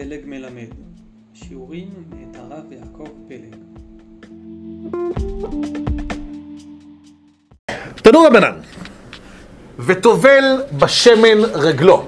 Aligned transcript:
פלג 0.00 0.20
מלמד, 0.24 0.68
שיעורים 1.34 1.88
מאת 2.10 2.36
הרב 2.36 2.72
יעקב 2.72 3.08
פלג. 3.28 3.56
תנו 7.94 8.22
רבנן, 8.22 8.52
וטובל 9.78 10.62
בשמן 10.78 11.44
רגלו. 11.54 12.02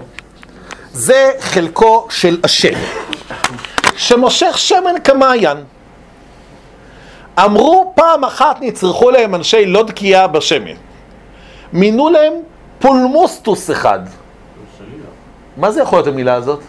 זה 0.92 1.32
חלקו 1.40 2.06
של 2.10 2.40
השם, 2.44 2.78
שמושך 3.96 4.58
שמן 4.58 4.94
כמעיין. 5.04 5.58
אמרו 7.44 7.92
פעם 7.96 8.24
אחת 8.24 8.56
נצרכו 8.60 9.10
להם 9.10 9.34
אנשי 9.34 9.66
לא 9.66 9.82
דקייה 9.82 10.26
בשמן. 10.26 10.76
מינו 11.72 12.10
להם 12.10 12.32
פולמוסטוס 12.78 13.70
אחד. 13.70 14.00
מה 15.56 15.70
זה 15.70 15.82
יכול 15.82 15.98
להיות 15.98 16.06
המילה 16.06 16.34
הזאת? 16.34 16.60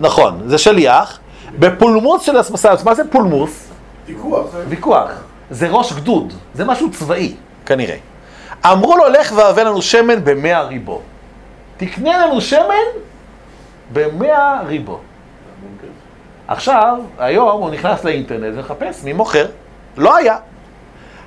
נכון, 0.00 0.42
זה 0.46 0.58
שליח. 0.58 1.18
בפולמוס 1.58 2.22
של 2.22 2.36
הסמסה, 2.36 2.72
מה 2.84 2.94
זה 2.94 3.02
פולמוס? 3.10 3.68
ויכוח. 4.06 4.46
ויכוח. 4.68 5.10
זה 5.50 5.68
ראש 5.68 5.92
גדוד, 5.92 6.32
זה 6.54 6.64
משהו 6.64 6.90
צבאי, 6.90 7.34
כנראה. 7.66 7.96
אמרו 8.66 8.96
לו, 8.96 9.08
לך 9.08 9.32
והבא 9.36 9.62
לנו 9.62 9.82
שמן 9.82 10.24
במאה 10.24 10.62
ריבו. 10.62 11.00
תקנה 11.76 12.26
לנו 12.26 12.40
שמן 12.40 12.86
במאה 13.92 14.62
ריבו. 14.66 15.00
עכשיו, 16.48 16.98
היום 17.18 17.62
הוא 17.62 17.70
נכנס 17.70 18.04
לאינטרנט 18.04 18.54
ומחפש 18.56 19.04
מי 19.04 19.12
מוכר. 19.12 19.46
לא 19.96 20.16
היה. 20.16 20.36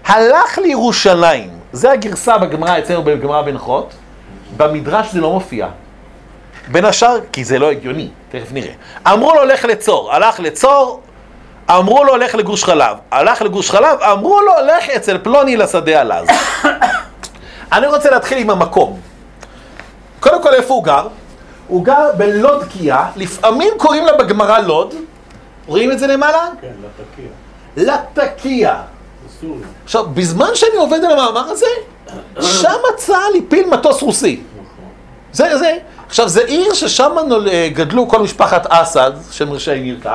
הלך 0.06 0.58
לירושלים, 0.58 1.50
זה 1.72 1.92
הגרסה 1.92 2.38
בגמרא 2.38 2.80
אצלנו 2.80 3.04
בגמרא 3.04 3.42
בנחות, 3.42 3.94
במדרש 4.58 5.12
זה 5.12 5.22
לא 5.22 5.32
מופיע. 5.32 5.68
בין 6.68 6.86
השאר, 6.86 7.18
כי 7.32 7.44
זה 7.44 7.60
לא 7.60 7.72
הגיוני, 7.72 8.10
תכף 8.32 8.52
נראה. 8.52 8.72
אמרו 9.08 9.34
לו, 9.36 9.46
לך 9.46 9.66
לצור, 9.66 10.14
הלך 10.14 10.40
לצור, 10.40 11.02
אמרו 11.70 12.04
לו, 12.04 12.18
לך 12.18 12.36
לגוש 12.36 12.64
חלב, 12.64 12.98
הלך 13.12 13.42
לגוש 13.42 13.72
חלב, 13.72 14.00
אמרו 14.02 14.42
לו, 14.42 14.54
לך 14.66 14.90
אצל 14.90 15.18
פלוני 15.18 15.58
לשדה 15.58 16.02
הלז. 16.02 16.28
אני 17.74 17.88
רוצה 17.88 18.12
להתחיל 18.12 18.38
עם 18.38 18.50
המקום. 18.50 19.00
קודם 20.20 20.44
כל, 20.44 20.54
איפה 20.54 20.74
הוא 20.74 20.84
גר? 20.84 21.08
הוא 21.68 21.86
גר 21.86 22.10
בלודקיה, 22.18 23.06
לפעמים 23.16 23.74
קוראים 23.78 24.06
לה 24.06 24.18
בגמרא 24.18 24.60
לוד. 24.60 24.94
רואים 25.68 25.92
את 25.92 26.00
זה 26.00 26.08
למעלה? 26.08 26.48
כן, 26.62 26.68
לתקיע. 26.84 27.94
לטקיה. 27.94 28.82
בסוריה. 29.26 29.68
עכשיו, 29.84 30.06
בזמן 30.08 30.50
שאני 30.56 30.76
עובד 30.76 31.00
על 31.04 31.20
המאמר 31.20 31.50
הזה, 31.50 31.66
שם 32.42 32.80
צה"ל 32.98 33.38
הפיל 33.38 33.70
מטוס 33.70 34.02
רוסי. 34.02 34.42
נכון. 34.54 34.86
זה, 35.32 35.58
זה. 35.58 35.78
עכשיו, 36.14 36.30
זה 36.30 36.42
עיר 36.46 36.74
ששם 36.74 37.12
אה, 37.52 37.70
גדלו 37.74 38.08
כל 38.08 38.22
משפחת 38.22 38.66
אסד, 38.70 39.12
שם 39.32 39.52
ראשי 39.52 39.82
נרקב, 39.82 40.10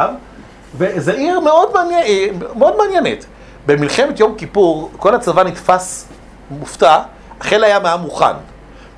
וזו 0.78 1.12
עיר 1.12 1.40
מאוד, 1.40 1.68
מעניין, 1.74 2.02
אה, 2.02 2.26
מאוד 2.54 2.76
מעניינת. 2.78 3.24
במלחמת 3.66 4.20
יום 4.20 4.34
כיפור, 4.34 4.90
כל 4.96 5.14
הצבא 5.14 5.42
נתפס 5.42 6.08
מופתע, 6.50 6.98
חיל 7.40 7.64
הים 7.64 7.86
היה 7.86 7.96
מוכן. 7.96 8.32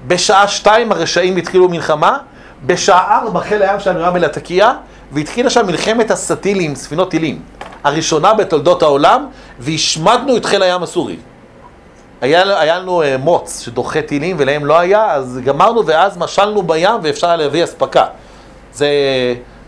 בשעה 0.07 0.49
שתיים 0.49 0.93
הרשעים 0.93 1.37
התחילו 1.37 1.69
מלחמה, 1.69 2.19
בשעה 2.67 3.19
ארבע 3.19 3.41
חיל 3.41 3.63
הים 3.63 3.81
שלנו 3.81 3.99
היה 3.99 4.11
מלטקיה, 4.11 4.73
והתחילה 5.13 5.51
שם 5.51 5.67
מלחמת 5.67 6.11
הסטילים, 6.11 6.75
ספינות 6.75 7.11
טילים, 7.11 7.43
הראשונה 7.85 8.35
בתולדות 8.35 8.83
העולם, 8.83 9.27
והשמדנו 9.59 10.37
את 10.37 10.45
חיל 10.45 10.63
הים 10.63 10.83
הסורי. 10.83 11.17
היה, 12.21 12.61
היה 12.61 12.79
לנו 12.79 13.03
אה, 13.03 13.17
מוץ 13.17 13.61
שדוחה 13.61 14.03
טילים 14.03 14.37
ולהם 14.39 14.67
לא 14.67 14.79
היה, 14.79 15.13
אז 15.13 15.41
גמרנו 15.45 15.87
ואז 15.87 16.19
משלנו 16.19 16.63
בים 16.63 17.01
ואפשר 17.03 17.27
היה 17.27 17.37
להביא 17.37 17.65
אספקה. 17.65 18.07
זה, 18.73 18.89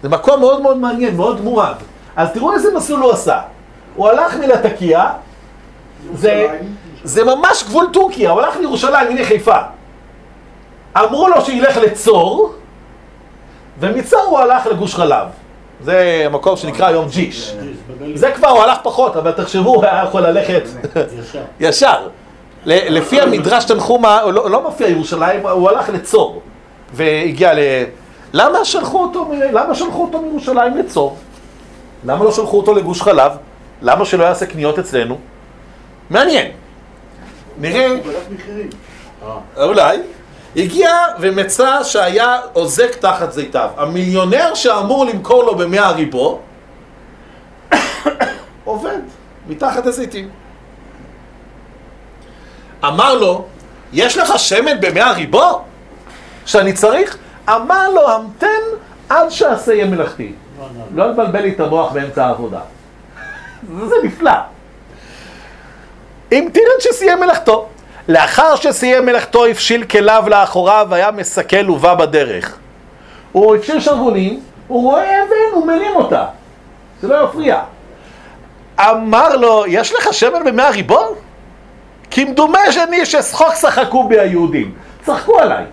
זה 0.02 0.08
מקום 0.08 0.40
מאוד 0.40 0.62
מאוד 0.62 0.76
מעניין, 0.76 1.16
מאוד 1.16 1.40
מועד. 1.40 1.76
אז 2.16 2.28
תראו 2.32 2.54
איזה 2.54 2.68
מסלול 2.76 3.00
הוא 3.00 3.12
עשה. 3.12 3.40
הוא 3.96 4.08
הלך 4.08 4.36
מלטקיה, 4.36 5.10
זה. 6.14 6.58
זה 7.04 7.24
ממש 7.24 7.64
גבול 7.64 7.86
טורקיה, 7.92 8.30
הוא 8.30 8.40
הלך 8.40 8.56
לירושלים, 8.56 9.08
הנה 9.10 9.24
חיפה. 9.24 9.56
אמרו 10.96 11.28
לו 11.28 11.40
שילך 11.40 11.76
לצור, 11.76 12.54
ומצור 13.80 14.20
הוא 14.20 14.38
הלך 14.38 14.66
לגוש 14.66 14.94
חלב. 14.94 15.26
זה 15.80 16.26
מקום 16.30 16.56
שנקרא 16.56 16.86
היום 16.86 17.08
ג'יש. 17.08 17.54
זה 18.14 18.32
כבר 18.32 18.48
הוא 18.48 18.62
הלך 18.62 18.78
פחות, 18.82 19.16
אבל 19.16 19.32
תחשבו, 19.32 19.74
הוא 19.74 19.84
היה 19.84 20.04
יכול 20.08 20.20
ללכת 20.20 20.62
ישר. 21.60 22.08
לפי 22.66 23.20
המדרש 23.20 23.64
תנחומה, 23.64 24.22
לא, 24.26 24.50
לא 24.50 24.62
מופיע 24.62 24.88
ירושלים, 24.88 25.46
הוא 25.46 25.70
הלך 25.70 25.88
לצור. 25.88 26.42
והגיע 26.92 27.54
ל... 27.54 27.58
למה 28.32 28.64
שלחו 28.64 29.02
אותו, 29.02 29.30
למה 29.52 29.74
שלחו 29.74 30.02
אותו 30.02 30.22
מירושלים 30.22 30.76
לצור? 30.76 31.16
למה 32.04 32.24
לא 32.24 32.32
שלחו 32.32 32.56
אותו 32.56 32.74
לגוש 32.74 33.02
חלב? 33.02 33.32
למה 33.82 34.04
שלא 34.04 34.24
יעשה 34.24 34.46
קניות 34.46 34.78
אצלנו? 34.78 35.18
מעניין. 36.10 36.50
נראה. 37.58 37.86
אה, 39.56 39.64
אולי, 39.64 39.98
הגיע 40.56 40.90
ומצא 41.20 41.82
שהיה 41.84 42.40
עוזק 42.52 42.96
תחת 42.96 43.32
זיתיו. 43.32 43.70
המיליונר 43.76 44.54
שאמור 44.54 45.04
למכור 45.04 45.44
לו 45.44 45.54
במאה 45.54 45.90
ריבו, 45.90 46.38
עובד 48.64 48.98
מתחת 49.48 49.86
הזיתים. 49.86 50.28
אמר 52.84 53.14
לו, 53.14 53.44
יש 53.92 54.16
לך 54.16 54.38
שמן 54.38 54.80
במאה 54.80 55.12
ריבו? 55.12 55.62
שאני 56.46 56.72
צריך? 56.72 57.16
אמר 57.48 57.90
לו, 57.90 58.10
המתן 58.10 58.62
עד 59.08 59.28
שאעשה 59.28 59.84
מלאכתי. 59.84 60.32
לא, 60.94 61.10
לבלבל 61.10 61.40
לי 61.40 61.52
את 61.52 61.60
המוח 61.60 61.92
באמצע 61.92 62.26
העבודה. 62.26 62.60
זה 63.88 63.94
נפלא. 64.04 64.32
המתין 66.32 66.64
עד 66.74 66.80
שסיים 66.80 67.20
מלאכתו. 67.20 67.68
לאחר 68.08 68.56
שסיים 68.56 69.06
מלאכתו 69.06 69.46
הפשיל 69.46 69.84
כליו 69.84 70.24
לאחוריו 70.26 70.86
והיה 70.90 71.10
מסכל 71.10 71.70
ובא 71.70 71.94
בדרך. 71.94 72.56
הוא 73.32 73.56
הפשיל 73.56 73.80
שרוולים, 73.80 74.40
הוא 74.68 74.82
רואה 74.82 75.22
אבן, 75.22 75.54
הוא 75.54 75.66
מרים 75.66 75.96
אותה. 75.96 76.24
זה 77.02 77.08
לא 77.08 77.24
יפריע. 77.24 77.62
אמר 78.80 79.36
לו, 79.36 79.64
יש 79.66 79.92
לך 79.94 80.14
שמן 80.14 80.44
במאה 80.44 80.70
ריבון? 80.70 81.08
כמדומה 82.12 82.72
שאני 82.72 83.06
ששחוק 83.06 83.54
שחקו 83.54 84.08
בי 84.08 84.18
היהודים. 84.18 84.74
צחקו 85.04 85.38
עליי. 85.38 85.64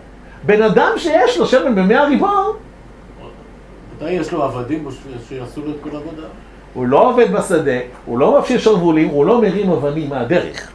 בן 0.44 0.62
אדם 0.62 0.92
שיש 0.98 1.38
לו 1.38 1.48
שמן 1.48 1.76
במאה 1.76 2.06
ריבון, 2.06 2.54
מתי 3.96 4.12
יש 4.12 4.32
לו 4.32 4.44
עבדים 4.44 4.88
שיעשו 5.30 5.62
לו 5.66 5.72
את 5.72 5.76
כל 5.84 5.90
העבודה? 5.94 6.28
הוא 6.74 6.88
לא 6.88 7.10
עובד 7.10 7.32
בשדה, 7.32 7.80
הוא 8.06 8.20
לא 8.20 8.40
מפשיל 8.40 8.60
שרוולים, 8.60 9.08
הוא 9.08 9.26
לא 9.26 9.42
מרים 9.42 9.72
אבנים 9.72 10.10
מהדרך. 10.10 10.72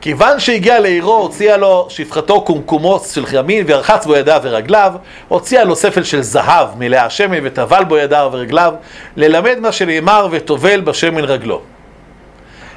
כיוון 0.00 0.40
שהגיע 0.40 0.80
לעירו, 0.80 1.16
הוציאה 1.16 1.56
לו 1.56 1.86
שפחתו 1.88 2.42
קומקומוס 2.42 3.14
של 3.14 3.24
ימין 3.32 3.64
ורחץ 3.68 4.06
בו 4.06 4.16
ידיו 4.16 4.40
ורגליו, 4.42 4.92
הוציאה 5.28 5.64
לו 5.64 5.76
ספל 5.76 6.02
של 6.02 6.22
זהב 6.22 6.68
מלאה 6.78 7.10
שמן 7.10 7.38
וטבל 7.42 7.84
בו 7.84 7.98
ידיו 7.98 8.30
ורגליו, 8.32 8.74
ללמד 9.16 9.58
מה 9.60 9.72
שנאמר 9.72 10.28
וטובל 10.30 10.80
בשמן 10.80 11.24
רגלו. 11.24 11.62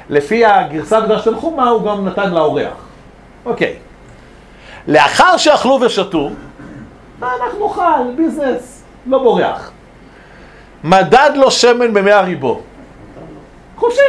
לפי 0.08 0.44
הגרסה 0.44 1.00
בדרש 1.00 1.24
תנחומה 1.24 1.68
הוא 1.68 1.86
גם 1.86 2.08
נתן 2.08 2.30
לאורח. 2.30 2.74
אוקיי. 3.46 3.76
לאחר 4.88 5.36
שאכלו 5.36 5.78
ושתו, 5.80 6.30
מה 7.18 7.30
אנחנו 7.42 7.68
נאכל? 7.68 8.12
ביזנס, 8.16 8.84
לא 9.06 9.18
בורח. 9.18 9.70
מדד 10.84 11.30
לו 11.34 11.50
שמן 11.50 11.94
במאה 11.94 12.20
ריבו. 12.20 12.60
חופשי. 13.76 14.00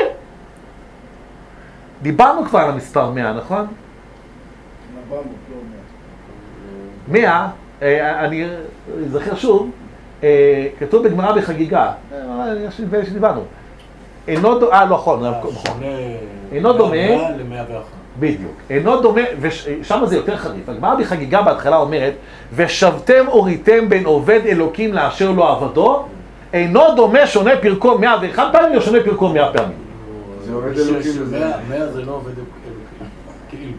דיברנו 2.01 2.45
כבר 2.45 2.59
על 2.59 2.69
המספר 2.69 3.09
100, 3.09 3.33
נכון? 3.33 3.67
100, 7.07 7.47
אה, 7.81 8.25
אני 8.25 8.45
אזכר 9.05 9.35
שוב, 9.35 9.71
אה, 10.23 10.67
כתוב 10.79 11.07
בגמרא 11.07 11.31
בחגיגה, 11.31 11.91
אה, 12.13 12.19
נדמה 12.79 12.97
לי 12.97 13.05
שדיברנו. 13.05 13.41
אינו 14.27 14.59
דומה, 14.59 14.73
אה, 14.73 14.85
לא 14.85 14.97
נכון, 14.97 15.25
נכון. 15.25 15.81
אינו 16.51 16.73
דומה. 16.73 16.95
בדיוק. 18.19 18.51
אינו 18.69 19.01
דומה, 19.01 19.21
ושם 19.41 20.01
זה 20.05 20.15
יותר 20.15 20.37
חריף. 20.37 20.69
הגמרא 20.69 20.95
בחגיגה 20.95 21.41
בהתחלה 21.41 21.77
אומרת, 21.77 22.13
ושבתם 22.55 23.25
הוריתם 23.27 23.89
בין 23.89 24.05
עובד 24.05 24.39
אלוקים 24.45 24.93
לאשר 24.93 25.31
לו 25.31 25.47
עבדו, 25.47 26.05
אינו 26.53 26.95
דומה 26.95 27.27
שונה 27.27 27.51
פרקו 27.61 27.97
מאה 27.97 28.15
ואחד 28.21 28.49
פעמים 28.51 28.75
או 28.75 28.81
שונה 28.81 28.99
פרקו 29.03 29.29
מאה 29.29 29.53
פעמים. 29.53 29.77
זה 30.45 30.53
עובד 30.53 30.79
אלוקים 30.79 31.11
מאה 31.69 31.87
זה 31.87 32.01
לא 32.05 32.11
עובד 32.11 32.27
אלוקים. 32.27 32.71
כאילו. 33.49 33.71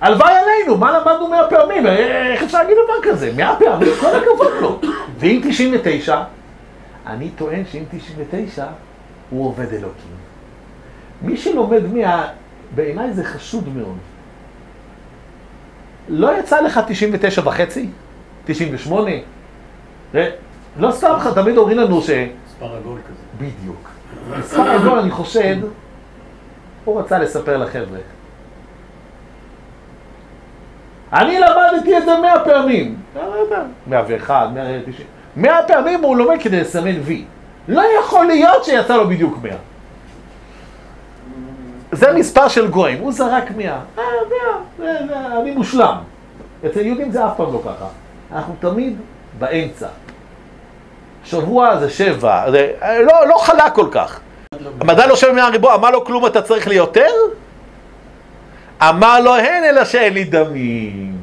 הלוואי 0.00 0.32
עלינו, 0.32 0.76
מה 0.78 0.98
למדנו 0.98 1.28
מאה 1.28 1.48
פעמים? 1.48 1.86
אה, 1.86 2.32
איך 2.32 2.42
אפשר 2.42 2.58
להגיד 2.58 2.76
דבר 2.84 3.10
כזה? 3.10 3.32
מאה 3.36 3.56
פעמים, 3.58 3.88
כל 4.00 4.06
הכבוד 4.06 4.52
לו. 4.60 4.78
ואם 5.18 5.40
99? 5.48 6.22
אני 7.06 7.28
טוען 7.28 7.62
שאם 7.72 7.82
99, 7.90 8.64
הוא 9.30 9.46
עובד 9.46 9.72
אלוקים. 9.72 10.14
מי 11.22 11.36
שלומד 11.36 11.86
מאה, 11.92 12.26
בעיניי 12.74 13.12
זה 13.12 13.24
חשוד 13.24 13.68
מאוד. 13.76 13.96
לא 16.08 16.38
יצא 16.38 16.60
לך 16.60 16.80
99 16.86 17.42
וחצי? 17.44 17.88
98? 18.44 19.10
אה, 20.14 20.30
לא 20.78 20.90
סתם 20.90 21.12
לך, 21.16 21.28
תמיד 21.34 21.56
אומרים 21.56 21.78
לנו 21.78 22.02
ש... 22.02 22.10
מספר 22.46 22.76
עגול 22.76 22.98
כזה. 23.08 23.46
בדיוק. 23.46 23.88
מספר 24.38 24.70
עגול, 24.70 24.98
אני 24.98 25.10
חושד, 25.10 25.56
הוא 26.84 27.00
רצה 27.00 27.18
לספר 27.18 27.56
לחבר'ה. 27.56 27.98
אני 31.12 31.38
למדתי 31.38 31.98
את 31.98 32.04
זה 32.04 32.18
מאה 32.22 32.44
פעמים. 32.44 32.96
לא 33.16 33.44
מאה 33.86 34.02
ואחד, 34.08 34.48
מאה 34.54 34.80
תשעים. 34.86 35.06
מאה 35.36 35.68
פעמים 35.68 36.02
הוא 36.02 36.16
לומד 36.16 36.36
כדי 36.42 36.60
לסמן 36.60 37.00
וי. 37.02 37.24
לא 37.68 37.82
יכול 38.00 38.26
להיות 38.26 38.64
שיצא 38.64 38.96
לו 38.96 39.08
בדיוק 39.08 39.38
מאה. 39.42 39.56
זה 41.92 42.12
מספר 42.12 42.48
של 42.48 42.68
גויים, 42.68 42.98
הוא 42.98 43.12
זרק 43.12 43.44
מאה. 43.56 43.66
אה, 43.72 43.80
מאה, 43.98 44.56
זה- 44.78 45.06
זה- 45.08 45.38
אני 45.42 45.50
מושלם. 45.50 45.94
אצל 46.66 46.80
יהודים 46.80 47.10
זה 47.10 47.26
אף 47.26 47.30
פעם 47.36 47.52
לא 47.52 47.60
ככה. 47.64 47.86
אנחנו 48.32 48.54
תמיד 48.60 48.96
באמצע. 49.38 49.86
שבוע 51.24 51.76
זה 51.76 51.90
שבע, 51.90 52.50
זה 52.50 52.72
לא, 52.82 53.26
לא 53.28 53.36
חלק 53.38 53.72
כל 53.74 53.86
כך. 53.90 54.20
המדע 54.80 55.06
לא 55.06 55.16
שווה 55.16 55.32
מהריבוע, 55.32 55.74
אמר 55.74 55.90
לו 55.90 56.04
כלום 56.04 56.26
אתה 56.26 56.42
צריך 56.42 56.68
לי 56.68 56.74
יותר? 56.74 57.08
אמר 58.82 59.20
לו 59.20 59.36
אין 59.36 59.64
אלא 59.64 59.84
שאין 59.84 60.14
לי 60.14 60.24
דמים. 60.24 61.16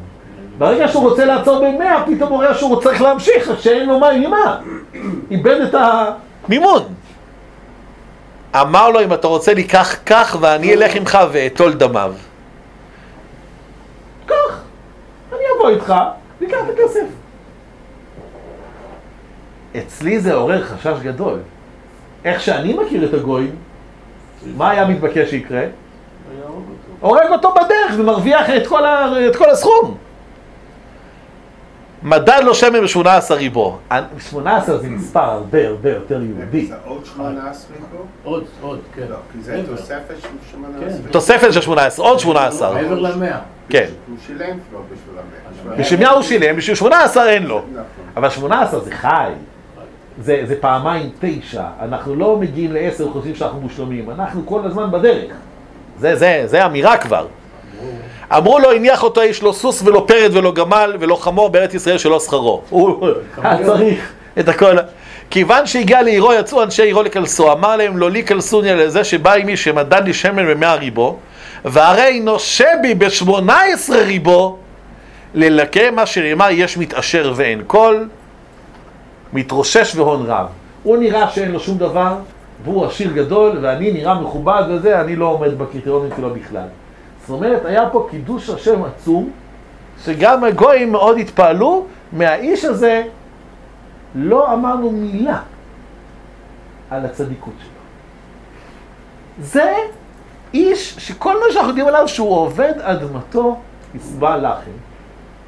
ברגע 0.58 0.88
שהוא 0.88 1.10
רוצה 1.10 1.26
לעצור 1.26 1.58
במאה, 1.68 2.04
פתאום 2.06 2.30
הוא 2.30 2.38
רואה 2.38 2.54
שהוא 2.54 2.82
צריך 2.82 3.02
להמשיך, 3.02 3.52
שאין 3.60 3.90
לו 3.90 4.00
מים 4.00 4.22
ממה. 4.24 4.58
איבד 5.32 5.62
את 5.62 5.76
המימון. 6.46 6.84
אמר 8.56 8.90
לו 8.90 9.04
אם 9.04 9.14
אתה 9.14 9.28
רוצה 9.28 9.54
לי 9.54 9.64
קח 9.64 9.96
כך 10.06 10.38
ואני 10.42 10.74
אלך 10.74 10.96
עמך 10.96 11.18
ואטול 11.32 11.74
דמיו. 11.74 12.14
קח, 14.26 14.62
אני 15.34 15.44
אבוא 15.58 15.70
איתך, 15.70 15.94
ניקח 16.42 16.58
את 16.58 16.74
הכסף. 16.74 17.06
אצלי 19.78 20.20
זה 20.20 20.34
עורר 20.34 20.64
חשש 20.64 21.00
גדול. 21.02 21.40
איך 22.26 22.42
שאני 22.42 22.74
מכיר 22.74 23.10
את 23.10 23.14
הגויים, 23.14 23.56
מה 24.58 24.70
היה 24.70 24.86
מתבקש 24.86 25.30
שיקרה? 25.30 25.60
היה 25.60 25.70
הורג 26.48 26.64
אותו. 26.70 27.08
הורג 27.08 27.32
אותו 27.32 27.54
בדרך 27.54 27.96
ומרוויח 27.98 28.50
את 28.50 28.68
כל, 28.68 28.86
ה... 28.86 29.28
את 29.28 29.36
כל 29.36 29.50
הסכום. 29.50 29.98
מדד 32.04 32.42
לו 32.44 32.56
שמן 32.56 32.80
ב-18 32.82 33.34
ריבו. 33.34 33.78
18 34.20 34.78
זה 34.78 34.90
מספר 34.90 35.20
הרבה 35.20 35.68
הרבה 35.68 35.90
יותר 35.90 36.22
יהודי. 36.22 36.66
זה 36.66 36.76
עוד 36.86 37.06
18 37.06 37.76
פה? 37.92 38.04
עוד, 38.24 38.44
עוד, 38.62 38.80
כן. 38.96 39.06
לא, 39.10 39.16
כי 39.34 39.42
זה 39.42 39.58
מעבר. 39.58 39.76
תוספת 39.76 40.16
של 40.22 40.28
18. 40.52 40.90
כן. 40.90 41.12
תוספת 41.12 41.54
של 41.54 41.62
18, 41.62 42.06
עוד 42.06 42.20
18. 42.20 42.74
מעבר 42.74 43.00
למאה. 43.00 43.40
כן. 43.70 43.86
הוא 44.08 44.18
שילם 44.28 44.58
כבר 44.70 44.80
בשביל 44.92 45.16
המאה. 45.66 45.78
בשביל 45.78 46.00
מי 46.00 46.06
הוא 46.06 46.22
שילם? 46.22 46.56
בשביל 46.56 46.76
18 46.76 47.30
אין 47.30 47.44
לו. 47.44 47.62
נכון. 47.72 47.84
אבל 48.18 48.30
18 48.30 48.80
זה 48.80 48.92
חי. 48.92 49.32
זה, 50.22 50.42
זה 50.48 50.56
פעמיים 50.62 51.10
תשע. 51.20 51.64
אנחנו 51.82 52.16
לא 52.16 52.38
מגיעים 52.38 52.74
לעשר 52.74 53.08
וחושבים 53.08 53.36
שאנחנו 53.36 53.62
מושלמים. 53.62 54.12
אנחנו 54.12 54.46
כל 54.46 54.66
הזמן 54.66 54.92
בדרך. 54.92 55.32
זה, 56.00 56.16
זה, 56.16 56.44
זה 56.46 56.66
אמירה 56.66 56.98
כבר. 56.98 57.28
אמרו 58.38 58.60
לו, 58.60 58.72
הניח 58.72 59.04
אותו 59.04 59.22
איש 59.22 59.44
לא 59.44 59.52
סוס 59.52 59.82
ולא 59.86 60.04
פרד 60.08 60.30
ולא 60.34 60.52
גמל 60.52 60.96
ולא 61.00 61.16
חמור 61.16 61.50
בארץ 61.50 61.74
ישראל 61.74 61.98
שלא 61.98 62.20
שכרו. 62.20 62.62
הוא 62.70 63.08
צריך 63.66 64.12
את 64.40 64.50
הכל. 64.50 64.76
כיוון 65.30 65.68
שהגיע 65.68 66.02
לעירו 66.02 66.34
יצאו 66.34 66.64
אנשי 66.64 66.84
עירו 66.84 67.04
לקלסו, 67.04 67.52
אמר 67.52 67.76
להם 67.76 67.98
לא 67.98 68.12
לי 68.12 68.24
קלסוניה 68.24 68.76
לזה 68.76 69.04
שבא 69.04 69.34
עמי 69.34 69.58
שמדד 69.58 70.02
לי 70.06 70.14
שמן 70.14 70.48
במאה 70.48 70.76
ריבו, 70.76 71.18
והרי 71.66 72.20
נושה 72.20 72.68
בי 72.82 72.94
בשמונה 72.94 73.62
עשרה 73.74 74.04
ריבו, 74.04 74.58
ללקה 75.34 75.92
מה 75.92 76.06
שנאמר 76.06 76.48
יש 76.52 76.78
מתעשר 76.78 77.34
ואין 77.36 77.64
קול, 77.68 78.08
מתרושש 79.34 79.96
והון 79.96 80.26
רב. 80.28 80.46
הוא 80.84 80.98
נראה 80.98 81.30
שאין 81.30 81.52
לו 81.52 81.60
שום 81.60 81.78
דבר, 81.78 82.14
והוא 82.64 82.86
עשיר 82.86 83.12
גדול, 83.12 83.58
ואני 83.62 83.92
נראה 83.92 84.14
מכובד 84.14 84.64
וזה, 84.70 85.02
אני 85.02 85.16
לא 85.16 85.26
עומד 85.26 85.58
בקריטריונים 85.58 86.12
שלו 86.18 86.30
בכלל. 86.30 86.68
זאת 87.22 87.30
אומרת, 87.30 87.66
היה 87.66 87.90
פה 87.90 88.08
קידוש 88.12 88.50
השם 88.50 88.84
עצום, 88.84 89.32
שגם 90.04 90.44
הגויים 90.44 90.92
מאוד 90.92 91.18
התפעלו, 91.18 91.86
מהאיש 92.12 92.66
הזה 92.66 93.04
לא 94.16 94.54
אמרנו 94.54 94.92
מילה 94.92 95.40
על 96.90 97.06
הצדיקות 97.06 97.54
שלו. 97.60 97.82
זה 99.40 99.74
איש 100.54 100.96
שכל 100.98 101.40
מה 101.40 101.46
שאנחנו 101.54 101.70
יודעים 101.70 101.88
עליו 101.88 102.08
שהוא 102.08 102.36
עובד 102.36 102.74
אדמתו 102.82 103.58
יסבע 103.96 104.38
לחם. 104.38 104.72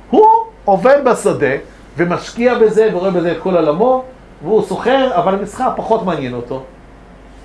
הוא 0.09 0.27
עובד 0.65 1.01
בשדה 1.05 1.55
ומשקיע 1.97 2.55
בזה 2.59 2.89
ורואה 2.93 3.11
בזה 3.11 3.31
את 3.31 3.37
כל 3.39 3.55
עולמו 3.55 4.03
והוא 4.43 4.61
סוחר, 4.61 5.11
אבל 5.15 5.33
המסחר 5.33 5.69
פחות 5.75 6.05
מעניין 6.05 6.33
אותו. 6.33 6.63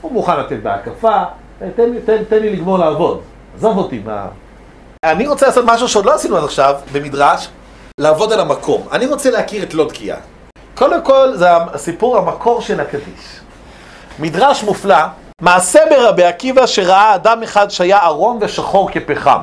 הוא 0.00 0.12
מוכן 0.12 0.40
לתת 0.40 0.62
בהקפה, 0.62 1.22
תן, 1.58 1.68
תן, 2.04 2.24
תן 2.28 2.38
לי 2.38 2.56
לגמור 2.56 2.78
לעבוד, 2.78 3.20
עזוב 3.58 3.78
אותי 3.78 4.02
מה... 4.04 4.26
אני 5.04 5.26
רוצה 5.26 5.46
לעשות 5.46 5.64
משהו 5.68 5.88
שעוד 5.88 6.04
לא 6.04 6.14
עשינו 6.14 6.36
עד 6.36 6.44
עכשיו 6.44 6.74
במדרש, 6.92 7.48
לעבוד 8.00 8.32
על 8.32 8.40
המקום. 8.40 8.82
אני 8.92 9.06
רוצה 9.06 9.30
להכיר 9.30 9.62
את 9.62 9.74
לודקיה. 9.74 10.16
קודם 10.74 11.02
כל 11.02 11.34
זה 11.34 11.56
הסיפור 11.56 12.18
המקור 12.18 12.60
של 12.60 12.80
הקדיש. 12.80 13.40
מדרש 14.18 14.62
מופלא, 14.62 14.96
מעשה 15.42 15.80
ברבי 15.90 16.24
עקיבא 16.24 16.66
שראה 16.66 17.14
אדם 17.14 17.42
אחד 17.42 17.70
שהיה 17.70 17.98
ערום 17.98 18.38
ושחור 18.40 18.90
כפחם. 18.90 19.42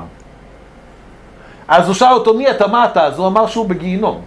אז 1.67 1.87
הוא 1.87 1.95
שאל 1.95 2.13
אותו 2.13 2.33
מי 2.33 2.51
אתה, 2.51 2.67
מה 2.67 2.85
אתה? 2.85 3.03
אז 3.03 3.17
הוא 3.17 3.27
אמר 3.27 3.47
שהוא 3.47 3.69
בגיהינום. 3.69 4.21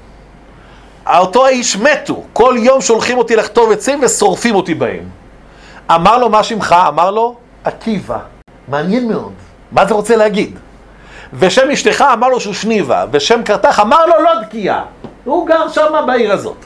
אותו 1.19 1.47
האיש 1.47 1.77
מתו, 1.77 2.23
כל 2.33 2.55
יום 2.59 2.81
שולחים 2.81 3.19
אותי 3.19 3.37
לכתוב 3.37 3.73
עצים 3.73 4.01
ושורפים 4.03 4.55
אותי 4.55 4.75
בהם. 4.75 5.09
אמר 5.95 6.19
לו 6.19 6.29
מה 6.29 6.43
שמך? 6.45 6.77
אמר 6.89 7.11
לו 7.11 7.37
עקיבא. 7.65 8.19
מעניין 8.69 9.09
מאוד. 9.09 9.48
מה 9.73 9.87
זה 9.87 9.95
רוצה 9.95 10.17
להגיד? 10.17 10.59
ושם 11.33 11.71
אשתך 11.71 12.05
אמר 12.13 12.29
לו 12.29 12.41
שהוא 12.41 12.55
שניבה, 12.55 13.05
ושם 13.11 13.43
קרתך 13.43 13.81
אמר 13.85 14.07
לו 14.07 14.25
לא 14.25 14.31
דקייה. 14.43 14.83
הוא 15.25 15.47
גר 15.47 15.69
שם 15.69 16.05
בעיר 16.07 16.33
הזאת. 16.33 16.65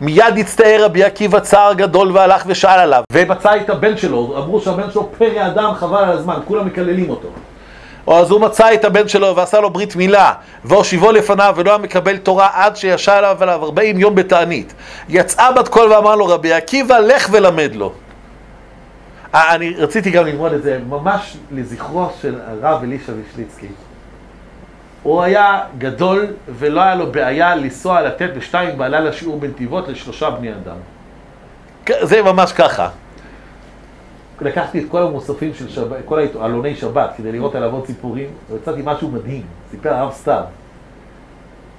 מיד 0.00 0.38
הצטער 0.38 0.84
רבי 0.84 1.04
עקיבא 1.04 1.40
צער 1.40 1.72
גדול 1.72 2.12
והלך 2.12 2.42
ושאל 2.46 2.78
עליו. 2.78 3.02
ומצא 3.12 3.56
את 3.56 3.70
הבן 3.70 3.96
שלו, 3.96 4.34
אמרו 4.36 4.60
שהבן 4.60 4.90
שלו 4.90 5.08
פרא 5.18 5.46
אדם 5.46 5.74
חבל 5.74 5.98
על 6.04 6.12
הזמן, 6.12 6.38
כולם 6.44 6.66
מקללים 6.66 7.10
אותו. 7.10 7.28
או 8.06 8.18
אז 8.18 8.30
הוא 8.30 8.40
מצא 8.40 8.74
את 8.74 8.84
הבן 8.84 9.08
שלו 9.08 9.36
ועשה 9.36 9.60
לו 9.60 9.70
ברית 9.70 9.96
מילה, 9.96 10.32
והושיבו 10.64 11.12
לפניו 11.12 11.54
ולא 11.56 11.70
היה 11.70 11.78
מקבל 11.78 12.16
תורה 12.16 12.48
עד 12.52 12.76
שישב 12.76 13.12
עליו 13.12 13.36
עליו 13.40 13.64
40 13.64 13.98
יום 13.98 14.14
בתענית. 14.14 14.74
יצאה 15.08 15.52
בת 15.52 15.68
קול 15.68 15.92
ואמר 15.92 16.16
לו 16.16 16.26
רבי 16.26 16.52
עקיבא 16.52 16.98
לך 16.98 17.28
ולמד 17.32 17.70
לו. 17.74 17.92
אה, 19.36 19.54
אני 19.54 19.74
רציתי 19.76 20.10
גם 20.10 20.26
ללמוד 20.26 20.52
את 20.52 20.62
זה 20.62 20.78
ממש 20.88 21.36
לזכרו 21.52 22.08
של 22.20 22.40
הרב 22.46 22.82
אלישע 22.82 23.12
וישליצקי. 23.16 23.66
הוא 25.02 25.22
היה 25.22 25.60
גדול 25.78 26.26
ולא 26.48 26.80
היה 26.80 26.94
לו 26.94 27.12
בעיה 27.12 27.54
לנסוע 27.54 28.02
לתת 28.02 28.30
בשתיים 28.36 28.78
בלילה 28.78 29.12
שיעור 29.12 29.38
בנתיבות 29.40 29.88
לשלושה 29.88 30.30
בני 30.30 30.52
אדם. 30.52 30.76
זה 32.02 32.22
ממש 32.22 32.52
ככה. 32.52 32.88
לקחתי 34.40 34.78
את 34.78 34.84
כל 34.90 35.02
המוספים 35.02 35.54
של 35.54 35.68
שבת, 35.68 35.96
כל 36.04 36.20
עלוני 36.40 36.76
שבת, 36.76 37.10
כדי 37.16 37.32
לראות 37.32 37.54
עליו 37.54 37.72
עוד 37.72 37.86
סיפורים, 37.86 38.28
ויצאתי 38.50 38.80
משהו 38.84 39.10
מדהים, 39.10 39.42
סיפר 39.70 39.94
הרב 39.94 40.12
סתיו. 40.12 40.42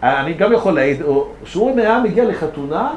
אני 0.03 0.33
גם 0.33 0.53
יכול 0.53 0.73
להעיד, 0.73 1.01
הוא- 1.01 1.25
כשהוא 1.43 1.79
היה 1.79 1.99
מגיע 1.99 2.25
לחתונה, 2.25 2.91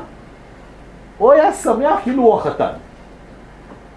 הוא 1.19 1.33
היה 1.33 1.53
שמח 1.53 2.01
כאילו 2.03 2.23
הוא 2.23 2.39
החתן. 2.41 2.73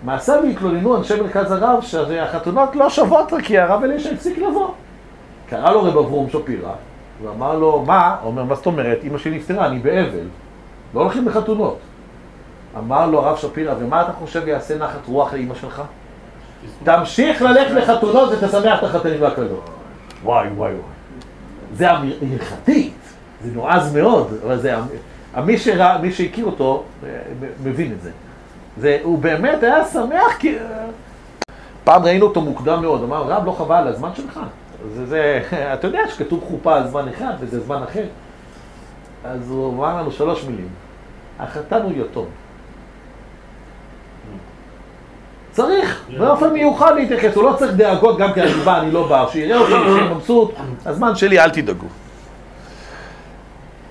מעשה 0.03 0.33
והתלוננו 0.43 0.97
אנשי 0.97 1.21
מרכז 1.21 1.51
הרב 1.51 1.81
שהחתונות 1.81 2.75
לא 2.75 2.89
שוות 2.89 3.33
כי 3.43 3.59
הרב 3.59 3.83
אלישע 3.83 4.09
הפסיק 4.13 4.37
לבוא. 4.37 4.69
קרא 5.49 5.71
לו 5.71 5.83
רב 5.83 5.97
אברום 5.97 6.29
שפירא, 6.29 6.73
ואמר 7.23 7.59
לו, 7.59 7.83
מה? 7.87 8.15
הוא 8.21 8.29
אומר, 8.29 8.43
מה 8.43 8.55
זאת 8.55 8.65
אומרת? 8.65 8.99
אמא 9.03 9.17
שלי 9.17 9.37
נפטרה, 9.37 9.67
אני 9.67 9.79
באבל. 9.79 10.27
לא 10.93 11.01
הולכים 11.01 11.27
לחתונות. 11.27 11.77
אמר 12.77 13.07
לו 13.07 13.19
הרב 13.19 13.37
שפירא, 13.37 13.73
ומה 13.79 14.01
אתה 14.01 14.11
חושב 14.13 14.47
יעשה 14.47 14.77
נחת 14.77 15.07
רוח 15.07 15.33
לאמא 15.33 15.55
שלך? 15.55 15.81
תמשיך 16.83 17.41
ללכת 17.41 17.71
לחתונות 17.71 18.29
ותשמח 18.31 18.79
את 18.79 18.83
החתנים 18.83 19.21
והכלות. 19.21 19.69
וואי 20.23 20.47
וואי 20.47 20.71
וואי. 20.71 20.83
זה 21.73 21.91
הלכתית, 21.91 22.93
זה 23.43 23.51
נועז 23.53 23.95
מאוד, 23.95 24.33
אבל 24.45 24.57
זה, 24.57 24.75
מי, 25.45 25.57
שראה, 25.57 25.97
מי 25.97 26.11
שהכיר 26.11 26.45
אותו 26.45 26.83
אה, 27.03 27.09
מבין 27.63 27.91
את 27.91 28.01
זה. 28.01 28.11
זה. 28.77 28.99
הוא 29.03 29.19
באמת 29.19 29.63
היה 29.63 29.85
שמח 29.85 30.37
כי... 30.39 30.57
פעם 31.83 32.03
ראינו 32.03 32.25
אותו 32.25 32.41
מוקדם 32.41 32.81
מאוד, 32.81 33.03
אמר, 33.03 33.23
רב, 33.23 33.45
לא 33.45 33.51
חבל 33.51 33.75
על 33.75 33.87
הזמן 33.87 34.09
שלך? 34.15 34.39
זה, 34.93 35.05
זה, 35.05 35.41
אתה 35.73 35.87
יודע 35.87 35.99
שכתוב 36.09 36.43
חופה 36.43 36.75
על 36.75 36.87
זמן 36.87 37.07
אחד 37.07 37.33
וזה 37.39 37.59
זמן 37.59 37.83
אחר. 37.83 38.05
אז 39.23 39.51
הוא 39.51 39.73
אמר 39.73 39.97
לנו 39.97 40.11
שלוש 40.11 40.43
מילים. 40.43 40.67
החתן 41.39 41.81
הוא 41.81 41.91
יתום. 41.95 42.25
צריך 45.51 46.05
באופן 46.17 46.53
מיוחד 46.53 46.95
להתייחס, 46.95 47.35
הוא 47.35 47.43
לא 47.43 47.55
צריך 47.59 47.73
דאגות 47.73 48.17
גם 48.17 48.33
כי 48.33 48.41
אני 48.41 48.51
בא, 48.51 48.79
אני 48.79 48.91
לא 48.91 49.07
בא, 49.07 49.25
שיראה 49.31 49.57
אותי, 49.57 49.71
שיהיה 49.71 50.13
מבסוט, 50.13 50.53
הזמן 50.85 51.15
שלי 51.15 51.39
אל 51.39 51.49
תדאגו. 51.49 51.87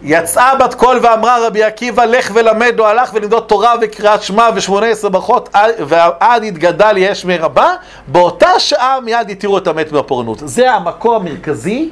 יצאה 0.04 0.54
בת 0.56 0.74
קול 0.74 0.98
ואמרה 1.02 1.46
רבי 1.46 1.62
עקיבא 1.62 2.04
לך 2.04 2.30
ולמד 2.34 2.74
או 2.80 2.86
הלך 2.86 3.10
ולמדוד 3.14 3.42
תורה 3.46 3.74
וקריאת 3.80 4.22
שמע 4.22 4.48
ושמונה 4.54 4.86
עשרה 4.86 5.10
ברכות 5.10 5.48
עד- 5.52 5.74
ועד 5.78 6.44
יתגדל 6.44 6.94
יש 6.96 7.24
מרבה 7.24 7.74
באותה 8.06 8.58
שעה 8.58 9.00
מיד 9.00 9.30
התירו 9.30 9.58
את 9.58 9.66
המת 9.66 9.92
מהפורענות. 9.92 10.38
זה 10.44 10.72
המקור 10.72 11.16
המרכזי. 11.16 11.90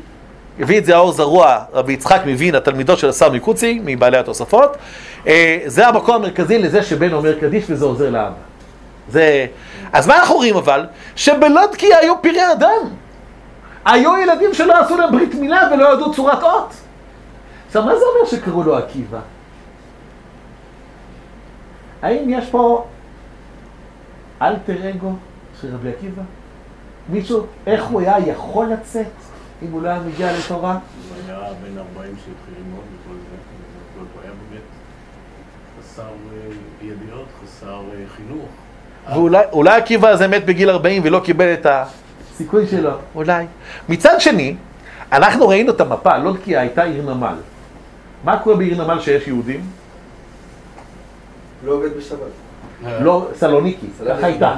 הביא 0.60 0.78
את 0.78 0.84
זה 0.84 0.94
האור 0.96 1.12
זרוע 1.12 1.58
רבי 1.72 1.92
יצחק 1.92 2.20
מבין 2.26 2.54
התלמידות 2.54 2.98
של 2.98 3.08
השר 3.08 3.30
מקוצי 3.30 3.80
מבעלי 3.84 4.16
התוספות. 4.18 4.76
אה, 5.26 5.58
זה 5.66 5.88
המקור 5.88 6.14
המרכזי 6.14 6.58
לזה 6.58 6.82
שבן 6.82 7.12
אומר 7.12 7.38
קדיש 7.40 7.64
וזה 7.68 7.84
עוזר 7.84 8.10
לאבא. 8.10 8.32
זה... 9.08 9.46
אז 9.92 10.06
מה 10.06 10.18
אנחנו 10.18 10.34
רואים 10.34 10.56
אבל? 10.56 10.86
שבלודקי 11.16 11.94
היו 11.94 12.22
פראי 12.22 12.52
אדם. 12.52 12.80
היו 13.84 14.16
ילדים 14.16 14.54
שלא 14.54 14.74
עשו 14.80 14.96
להם 14.96 15.12
ברית 15.12 15.34
מילה 15.34 15.68
ולא 15.72 15.92
ידעו 15.92 16.14
צורת 16.14 16.42
אות 16.42 16.74
עכשיו, 17.70 17.82
מה 17.82 17.98
זה 17.98 18.04
אומר 18.04 18.30
שקראו 18.30 18.62
לו 18.62 18.76
עקיבא? 18.76 19.20
האם 22.02 22.30
יש 22.30 22.50
פה 22.50 22.86
אלטר 24.42 24.90
אגו 24.90 25.12
של 25.60 25.74
רבי 25.74 25.88
עקיבא? 25.88 26.22
מישהו, 27.08 27.46
איך 27.66 27.84
הוא 27.84 28.00
היה 28.00 28.18
יכול 28.18 28.66
לצאת 28.66 29.06
אם 29.62 29.72
הוא 29.72 29.82
לא 29.82 29.88
היה 29.88 30.00
מגיע 30.00 30.32
לתורה? 30.38 30.72
הוא 30.72 31.16
היה 31.28 31.38
בן 31.38 31.78
40 31.78 32.16
שהתחיל 32.16 32.54
ללמוד 32.58 32.80
וכל 32.80 33.14
זה, 33.14 34.00
הוא 34.00 34.22
היה 34.22 34.32
באמת 34.32 34.62
חסר 35.80 36.02
אה, 36.02 36.52
ידיעות, 36.82 37.26
חסר 37.44 37.82
אה, 37.94 38.04
חינוך. 38.16 38.48
ואולי 39.12 39.44
אולי 39.52 39.76
עקיבא 39.76 40.08
הזה 40.08 40.28
מת 40.28 40.44
בגיל 40.44 40.70
40 40.70 41.02
ולא 41.04 41.20
קיבל 41.24 41.54
את 41.54 41.66
הסיכוי 41.66 42.66
שלו, 42.66 42.92
אולי. 43.14 43.46
מצד 43.88 44.14
שני, 44.18 44.56
אנחנו 45.12 45.48
ראינו 45.48 45.72
את 45.72 45.80
המפה, 45.80 46.18
לודקיה 46.18 46.60
הייתה 46.60 46.82
עיר 46.82 47.14
נמל. 47.14 47.36
מה 48.24 48.38
קורה 48.38 48.56
בעיר 48.56 48.84
נמל 48.84 49.00
שיש 49.00 49.26
יהודים? 49.26 49.60
לא 51.64 51.72
עובד 51.72 51.96
בשבת. 51.96 52.18
לא, 53.00 53.26
סלוניקי, 53.34 53.86
ככה 54.08 54.26
הייתה. 54.26 54.54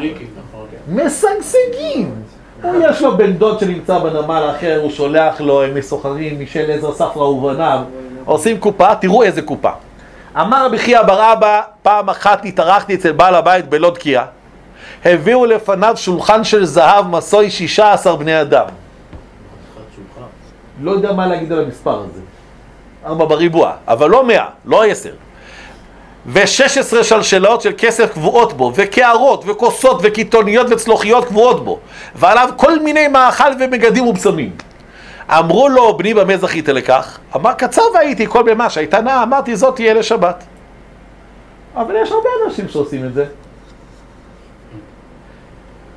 נכון. 0.50 0.66
משגשגים. 0.88 2.14
הוא 2.62 2.74
יש 2.90 3.02
לו 3.02 3.16
בן 3.16 3.32
דוד 3.32 3.60
שנמצא 3.60 3.98
בנמל 3.98 4.50
אחר, 4.56 4.80
הוא 4.82 4.90
שולח 4.90 5.40
לו 5.40 5.62
הם 5.62 5.80
סוחרים 5.80 6.40
משל 6.40 6.70
עזרא 6.70 6.92
ספרא 6.92 7.22
ובניו, 7.22 7.80
עושים 8.24 8.58
קופה, 8.58 8.94
תראו 8.94 9.22
איזה 9.22 9.42
קופה. 9.42 9.70
אמר 10.40 10.66
רבי 10.66 10.78
חייא 10.78 11.02
בר 11.02 11.32
אבא, 11.32 11.60
פעם 11.82 12.10
אחת 12.10 12.44
התארחתי 12.44 12.94
אצל 12.94 13.12
בעל 13.12 13.34
הבית 13.34 13.68
בלודקיה, 13.68 14.24
הביאו 15.04 15.46
לפניו 15.46 15.96
שולחן 15.96 16.44
של 16.44 16.64
זהב 16.64 17.06
מסוי 17.06 17.50
16 17.50 18.16
בני 18.16 18.40
אדם. 18.40 18.66
לא 20.80 20.90
יודע 20.90 21.12
מה 21.12 21.26
להגיד 21.26 21.52
על 21.52 21.64
המספר 21.64 21.98
הזה. 21.98 22.20
ארבע 23.06 23.24
בריבוע, 23.24 23.72
אבל 23.88 24.10
לא 24.10 24.24
מאה, 24.26 24.46
לא 24.64 24.84
עשר. 24.84 25.12
ו-16 26.26 27.02
שלשלות 27.02 27.62
של 27.62 27.72
כסף 27.78 28.12
קבועות 28.12 28.52
בו, 28.52 28.72
וקערות, 28.74 29.44
וכוסות, 29.46 30.00
וקיתוניות 30.02 30.66
וצלוחיות 30.70 31.24
קבועות 31.24 31.64
בו, 31.64 31.78
ועליו 32.14 32.48
כל 32.56 32.78
מיני 32.78 33.08
מאכל 33.08 33.50
ומגדים 33.60 34.06
ובשמים. 34.06 34.50
אמרו 35.28 35.68
לו, 35.68 35.96
בני 35.96 36.14
במה 36.14 36.36
זכית 36.36 36.68
לכך? 36.68 37.18
אמר, 37.36 37.52
קצר 37.52 37.82
והייתי 37.94 38.26
כל 38.26 38.42
במה 38.42 38.70
שהייתה 38.70 39.00
נאה, 39.00 39.22
אמרתי, 39.22 39.56
זאת 39.56 39.74
תהיה 39.74 39.94
לשבת. 39.94 40.44
אבל 41.76 41.94
יש 42.02 42.12
הרבה 42.12 42.28
אנשים 42.46 42.68
שעושים 42.68 43.04
את 43.04 43.14
זה. 43.14 43.24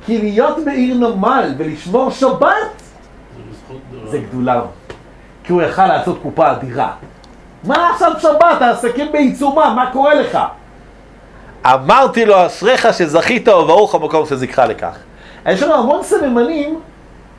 כי 0.06 0.18
להיות 0.18 0.64
בעיר 0.64 0.94
נמל 0.94 1.54
ולשמור 1.58 2.10
שבת 2.10 2.82
זה 4.06 4.18
גדולה. 4.18 4.62
כי 5.46 5.52
הוא 5.52 5.62
יכל 5.62 5.86
לעשות 5.86 6.18
קופה 6.22 6.52
אדירה. 6.52 6.92
מה 7.64 7.90
עכשיו 7.90 8.12
שבת? 8.18 8.62
העסקים 8.62 9.12
בעיצומם, 9.12 9.72
מה 9.76 9.90
קורה 9.92 10.14
לך? 10.14 10.38
אמרתי 11.66 12.24
לו, 12.24 12.46
אשריך 12.46 12.88
שזכית 12.94 13.48
וברוך 13.48 13.94
המקום 13.94 14.26
שזכרה 14.26 14.66
לכך. 14.66 14.96
יש 15.46 15.62
לנו 15.62 15.74
המון 15.74 16.02
סממנים 16.02 16.80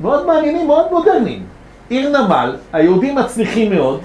מאוד 0.02 0.26
מעניינים, 0.26 0.68
מאוד 0.68 0.86
מודרניים. 0.92 1.44
עיר 1.90 2.10
נמל, 2.10 2.56
היהודים 2.74 3.16
מצליחים 3.16 3.76
מאוד, 3.76 4.02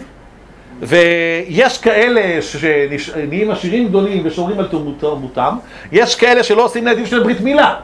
ויש 0.80 1.78
כאלה 1.78 2.42
שנהיים 2.42 3.50
עשירים 3.50 3.88
גדולים 3.88 4.22
ושומרים 4.24 4.58
על 4.58 4.68
תרבותם, 5.00 5.56
יש 5.92 6.14
כאלה 6.14 6.42
שלא 6.42 6.64
עושים 6.64 6.84
לילדים 6.84 7.06
שלהם 7.06 7.22
ברית 7.22 7.40
מילה. 7.40 7.74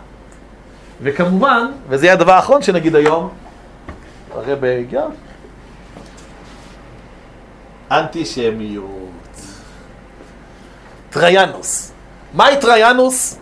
וכמובן, 1.02 1.66
וזה 1.88 2.06
יהיה 2.06 2.12
הדבר 2.12 2.32
האחרון 2.32 2.62
שנגיד 2.62 2.96
היום, 2.96 3.28
הרב 4.34 4.64
הגיע, 4.64 5.02
אנטישמיות. 7.90 8.86
טריינוס. 11.10 11.92
מהי 12.34 12.56
טריינוס? 12.56 13.38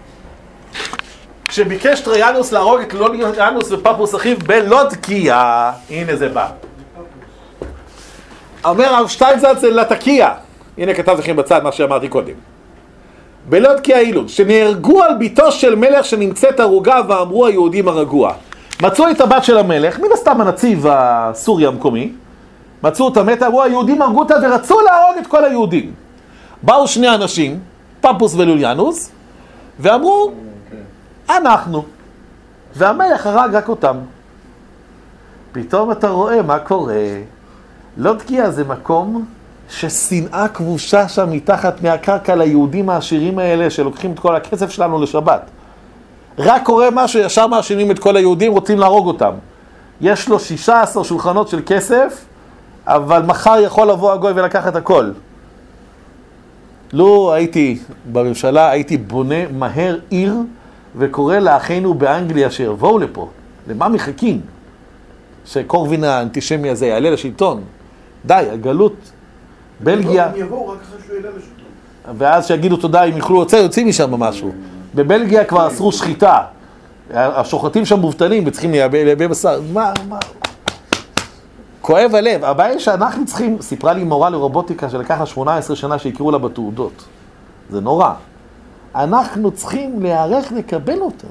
כשביקש 1.49 2.01
טריינוס 2.01 2.53
להרוג 2.53 2.81
את 2.81 2.95
לוליאנוס 2.95 3.73
ופפוס 3.73 4.15
אחיו 4.15 4.37
בלודקיה, 4.39 5.73
הנה 5.91 6.17
זה 6.17 6.29
בא. 6.29 6.49
אומר 8.65 8.85
הרב 8.85 9.09
שטיינזלץ 9.09 9.63
לטקיה, 9.63 10.35
הנה 10.79 10.95
כתבתי 10.95 11.23
לכם 11.23 11.37
בצד 11.37 11.63
מה 11.63 11.73
שאמרתי 11.73 12.09
קודם. 12.09 12.35
בלודקיה 13.49 13.99
אילון, 13.99 14.29
שנהרגו 14.29 15.03
על 15.03 15.17
בתו 15.19 15.53
של 15.53 15.75
מלך 15.75 16.05
שנמצאת 16.05 16.61
הרוגה 16.61 17.01
ואמרו 17.09 17.47
היהודים 17.47 17.89
הרגוה. 17.89 18.33
מצאו 18.83 19.11
את 19.11 19.21
הבת 19.21 19.45
של 19.45 19.59
המלך, 19.59 19.99
מן 19.99 20.13
הסתם 20.13 20.41
הנציב 20.41 20.87
הסורי 20.91 21.67
המקומי, 21.67 22.13
מצאו 22.83 23.05
אותה 23.05 23.23
מתה, 23.23 23.47
אמרו 23.47 23.63
היהודים 23.63 24.03
הרגו 24.03 24.19
אותה 24.19 24.35
ורצו 24.43 24.81
להרוג 24.81 25.17
את 25.23 25.27
כל 25.27 25.45
היהודים. 25.45 25.93
באו 26.63 26.89
שני 26.89 27.15
אנשים, 27.15 27.61
פפוס 28.01 28.35
ולוליאנוס, 28.35 29.11
ואמרו, 29.81 30.33
אנחנו. 31.31 31.85
והמלך 32.75 33.27
הרג 33.27 33.55
רק 33.55 33.69
אותם. 33.69 33.97
פתאום 35.53 35.93
אתה 35.93 36.09
רואה 36.09 36.43
מה 36.43 36.59
קורה. 36.59 36.95
לודקיה 37.97 38.51
זה 38.51 38.65
מקום 38.65 39.25
ששנאה 39.71 40.49
כבושה 40.49 41.09
שם 41.09 41.31
מתחת 41.31 41.83
מהקרקע 41.83 42.35
ליהודים 42.35 42.91
העשירים 42.91 43.39
האלה 43.39 43.71
שלוקחים 43.71 44.13
את 44.13 44.19
כל 44.19 44.37
הכסף 44.37 44.71
שלנו 44.71 45.03
לשבת. 45.03 45.41
רק 46.39 46.63
קורה 46.63 46.89
משהו, 46.93 47.21
ישר 47.21 47.47
מאשימים 47.47 47.91
את 47.91 47.99
כל 47.99 48.17
היהודים, 48.17 48.53
רוצים 48.53 48.79
להרוג 48.79 49.07
אותם. 49.07 49.33
יש 50.01 50.29
לו 50.29 50.41
16 50.41 51.05
שולחנות 51.05 51.49
של 51.49 51.61
כסף, 51.67 52.25
אבל 52.87 53.23
מחר 53.23 53.57
יכול 53.63 53.91
לבוא 53.91 54.13
הגוי 54.13 54.33
ולקחת 54.33 54.77
הכל. 54.77 55.11
לו 56.93 57.33
הייתי 57.33 57.79
בממשלה, 58.13 58.71
הייתי 58.71 58.97
בונה 58.97 59.49
מהר 59.53 59.99
עיר 60.11 60.35
וקורא 60.97 61.39
לאחינו 61.39 61.95
באנגליה 61.95 62.51
שיבואו 62.51 62.99
לפה. 62.99 63.29
למה 63.69 63.89
מחכים? 63.89 64.41
שקורבין 65.47 66.05
האנטישמי 66.05 66.71
הזה 66.71 66.87
יעלה 66.87 67.11
לשלטון. 67.11 67.63
די, 68.25 68.45
הגלות, 68.53 68.97
בלגיה, 69.81 70.27
הם 70.27 70.37
יבואו 70.37 70.69
רק 70.69 70.79
אחרי 70.83 70.99
שהוא 71.07 71.17
יעלה 71.17 71.29
לשלטון. 71.29 72.17
ואז 72.19 72.47
שיגידו 72.47 72.77
תודה 72.77 73.05
אם 73.05 73.17
יוכלו 73.17 73.43
לצאת, 73.43 73.63
יוצאים 73.63 73.89
משם 73.89 74.15
משהו. 74.15 74.53
בבלגיה 74.95 75.45
כבר 75.45 75.69
אסרו 75.69 75.93
שחיטה. 75.93 76.43
השוחטים 77.15 77.85
שם 77.85 78.01
מובטלים 78.01 78.45
וצריכים 78.47 78.73
לייבא 78.73 79.27
בשר. 79.27 79.61
מה, 79.73 79.93
מה? 80.09 80.19
כואב 81.87 82.15
הלב. 82.15 82.45
הבעיה 82.45 82.71
היא 82.71 82.79
שאנחנו 82.79 83.27
צריכים, 83.27 83.63
סיפרה 83.63 83.93
לי 83.93 84.05
מורה 84.05 84.31
לרובוטיקה 84.31 84.91
שלקח 84.91 85.21
לה 85.21 85.27
18 85.27 85.77
שנה 85.77 85.99
שיקראו 85.99 86.31
לה 86.31 86.39
בתעודות. 86.39 87.05
זה 87.71 87.81
נורא. 87.81 88.13
אנחנו 88.95 89.51
צריכים 89.51 90.03
להיערך 90.03 90.53
לקבל 90.53 90.99
אותם. 90.99 91.29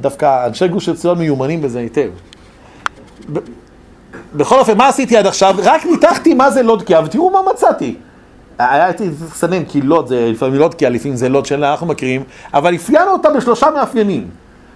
דווקא 0.00 0.46
אנשי 0.46 0.68
גוש 0.68 0.88
עציון 0.88 1.18
מיומנים 1.18 1.62
בזה 1.62 1.78
היטב. 1.78 2.10
ב- 3.32 3.38
בכל 4.34 4.58
אופן, 4.58 4.78
מה 4.78 4.88
עשיתי 4.88 5.16
עד 5.16 5.26
עכשיו? 5.26 5.54
רק 5.62 5.86
ניתחתי 5.86 6.34
מה 6.34 6.50
זה 6.50 6.62
לודקיה, 6.62 7.00
ותראו 7.04 7.30
מה 7.30 7.38
מצאתי. 7.52 7.96
היה 8.58 8.84
הייתי 8.84 9.08
לסנן, 9.08 9.64
כי 9.64 9.80
לוד 9.80 10.08
זה 10.08 10.28
לפעמים 10.30 10.54
לודקיה, 10.54 10.88
לפעמים 10.90 11.16
זה 11.16 11.28
לוד 11.28 11.46
שאנחנו 11.46 11.86
מכירים, 11.86 12.24
אבל 12.54 12.74
אפיינו 12.74 13.10
אותה 13.10 13.30
בשלושה 13.30 13.66
מאפיינים. 13.74 14.28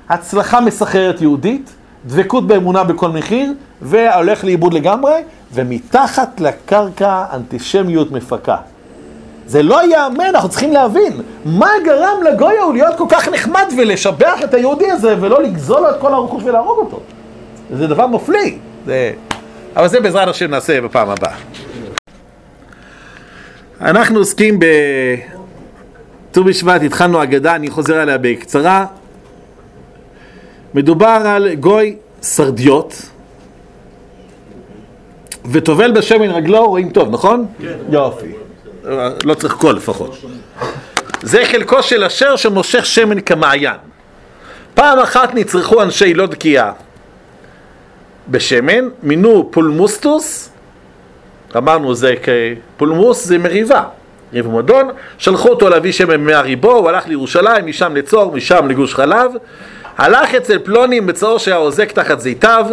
הצלחה 0.08 0.60
מסחררת 0.60 1.20
יהודית, 1.20 1.75
דבקות 2.06 2.46
באמונה 2.46 2.84
בכל 2.84 3.08
מחיר, 3.08 3.52
והולך 3.82 4.44
לאיבוד 4.44 4.74
לגמרי, 4.74 5.14
ומתחת 5.52 6.40
לקרקע 6.40 7.24
אנטישמיות 7.32 8.12
מפקה. 8.12 8.56
זה 9.46 9.62
לא 9.62 9.84
ייאמן, 9.84 10.24
אנחנו 10.24 10.48
צריכים 10.48 10.72
להבין 10.72 11.12
מה 11.44 11.70
גרם 11.84 12.16
לגוי 12.28 12.58
ההוא 12.58 12.74
להיות 12.74 12.96
כל 12.96 13.04
כך 13.08 13.28
נחמד 13.28 13.72
ולשבח 13.78 14.42
את 14.44 14.54
היהודי 14.54 14.90
הזה 14.90 15.14
ולא 15.20 15.42
לגזול 15.42 15.80
לו 15.80 15.90
את 15.90 15.94
כל 16.00 16.14
הרכוש 16.14 16.44
ולהרוג 16.44 16.78
אותו. 16.78 17.00
זה 17.70 17.86
דבר 17.86 18.06
מופליא. 18.06 18.52
זה... 18.86 19.12
אבל 19.76 19.88
זה 19.88 20.00
בעזרת 20.00 20.28
השם 20.28 20.50
נעשה 20.50 20.80
בפעם 20.80 21.10
הבאה. 21.10 21.34
אנחנו 23.80 24.18
עוסקים 24.18 24.58
בט"ו 24.58 26.44
בשבט, 26.44 26.82
התחלנו 26.82 27.22
אגדה, 27.22 27.54
אני 27.54 27.70
חוזר 27.70 27.96
עליה 27.96 28.18
בקצרה. 28.18 28.86
מדובר 30.74 31.22
על 31.24 31.54
גוי 31.54 31.96
סרדיוט, 32.22 32.94
וטובל 35.52 35.92
בשמן 35.92 36.30
רגלו, 36.30 36.66
רואים 36.66 36.90
טוב, 36.90 37.10
נכון? 37.10 37.46
כן. 37.62 37.76
יופי. 37.90 38.32
לא 39.24 39.34
צריך 39.34 39.54
קול 39.54 39.76
לפחות. 39.76 40.16
זה 41.22 41.42
חלקו 41.44 41.82
של 41.82 42.04
אשר 42.04 42.36
שמושך 42.36 42.86
שמן 42.86 43.20
כמעיין. 43.20 43.76
פעם 44.74 44.98
אחת 44.98 45.34
נצרכו 45.34 45.82
אנשי 45.82 46.14
לודקיה 46.14 46.72
בשמן, 48.28 48.88
מינו 49.02 49.48
פולמוסטוס, 49.50 50.50
אמרנו 51.56 51.94
זה 51.94 52.14
כפולמוס 52.22 53.24
זה 53.24 53.38
מריבה, 53.38 53.84
ריב 54.32 54.46
ומדון, 54.46 54.88
שלחו 55.18 55.48
אותו 55.48 55.68
להביא 55.68 55.92
שמן 55.92 56.20
מאה 56.20 56.38
ריבוא, 56.38 56.72
הוא 56.72 56.88
הלך 56.88 57.08
לירושלים, 57.08 57.66
משם 57.66 57.96
לצור, 57.96 58.32
משם 58.32 58.68
לגוש 58.68 58.94
חלב, 58.94 59.32
הלך 59.98 60.34
אצל 60.34 60.58
פלוני 60.58 60.96
עם 60.96 61.06
בצור 61.06 61.38
שהיה 61.38 61.56
עוזק 61.56 61.92
תחת 61.92 62.20
זיתיו, 62.20 62.66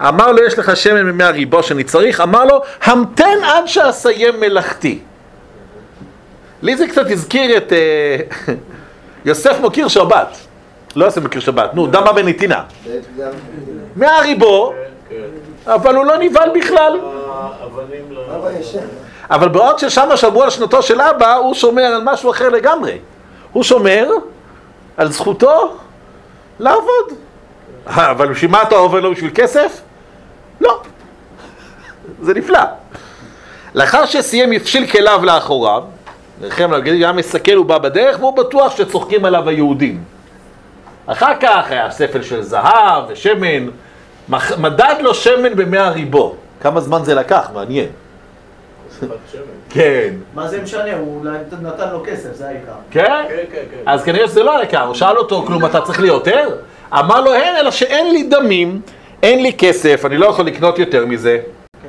אמר 0.00 0.32
לו 0.32 0.44
יש 0.46 0.58
לך 0.58 0.76
שמן 0.76 1.02
ממי 1.02 1.24
הריבו 1.24 1.62
שאני 1.62 1.84
צריך, 1.84 2.20
אמר 2.20 2.44
לו 2.44 2.60
המתן 2.82 3.38
עד 3.44 3.66
שאסיים 3.66 4.40
מלאכתי. 4.40 4.98
לי 6.62 6.76
זה 6.76 6.86
קצת 6.86 7.10
הזכיר 7.10 7.56
את 7.56 7.72
אה, 7.72 8.16
יוסף 9.24 9.56
מוקיר 9.60 9.88
שבת. 9.88 10.36
לא 10.96 11.04
יוסף 11.04 11.22
מוקיר 11.22 11.40
שבת, 11.40 11.74
נו, 11.74 11.86
דמה 11.86 12.12
בנתינה. 12.12 12.62
מהריבו, 13.96 14.72
אבל 15.66 15.96
הוא 15.96 16.04
לא 16.04 16.16
נבהל 16.18 16.50
בכלל. 16.60 17.00
אבל 19.30 19.48
בעוד 19.48 19.78
ששם 19.78 20.08
שמרו 20.16 20.42
על 20.42 20.50
שנתו 20.50 20.82
של 20.82 21.00
אבא, 21.00 21.34
הוא 21.34 21.54
שומר 21.54 21.82
על 21.82 22.02
משהו 22.04 22.30
אחר 22.30 22.48
לגמרי. 22.48 22.98
הוא 23.52 23.62
שומר 23.62 24.08
על 24.96 25.12
זכותו 25.12 25.76
לעבוד. 26.58 27.12
אבל 27.86 28.28
בשביל 28.28 28.50
מה 28.50 28.62
אתה 28.62 28.74
עובד 28.74 29.02
לו 29.02 29.12
בשביל 29.12 29.30
כסף? 29.34 29.80
לא. 30.60 30.82
זה 32.20 32.34
נפלא. 32.34 32.60
לאחר 33.74 34.06
שסיים 34.06 34.52
יפשיל 34.52 34.86
כליו 34.86 35.20
לאחוריו, 35.24 35.82
לכם 36.40 36.70
להגיד, 36.70 36.94
היה 36.94 37.12
מסכל 37.12 37.52
הוא 37.52 37.66
בא 37.66 37.78
בדרך 37.78 38.18
והוא 38.20 38.36
בטוח 38.36 38.76
שצוחקים 38.76 39.24
עליו 39.24 39.48
היהודים. 39.48 40.04
אחר 41.06 41.32
כך 41.40 41.70
היה 41.70 41.90
ספל 41.90 42.22
של 42.22 42.42
זהב 42.42 43.04
ושמן, 43.08 43.66
מדד 44.58 44.94
לו 45.00 45.14
שמן 45.14 45.56
במאה 45.56 45.90
ריבו. 45.90 46.34
כמה 46.60 46.80
זמן 46.80 47.04
זה 47.04 47.14
לקח? 47.14 47.50
מעניין. 47.54 47.88
כן. 49.70 50.14
מה 50.34 50.48
זה 50.48 50.62
משנה? 50.62 50.96
הוא 50.96 51.24
נתן 51.62 51.90
לו 51.92 52.02
כסף, 52.06 52.34
זה 52.34 52.48
העיקר. 52.48 52.72
כן? 52.90 53.24
כן, 53.28 53.36
כן, 53.52 53.62
כן. 53.70 53.82
אז 53.86 54.04
כנראה 54.04 54.28
שזה 54.28 54.42
לא 54.42 54.58
העיקר, 54.58 54.82
הוא 54.82 54.94
שאל 54.94 55.16
אותו, 55.16 55.42
כלום 55.46 55.66
אתה 55.66 55.80
צריך 55.80 56.00
לי 56.00 56.08
יותר? 56.08 56.48
אמר 56.92 57.20
לו, 57.20 57.34
אין, 57.34 57.56
אלא 57.56 57.70
שאין 57.70 58.12
לי 58.12 58.22
דמים, 58.22 58.80
אין 59.22 59.42
לי 59.42 59.52
כסף, 59.52 60.02
אני 60.04 60.16
לא 60.16 60.26
יכול 60.26 60.46
לקנות 60.46 60.78
יותר 60.78 61.06
מזה. 61.06 61.38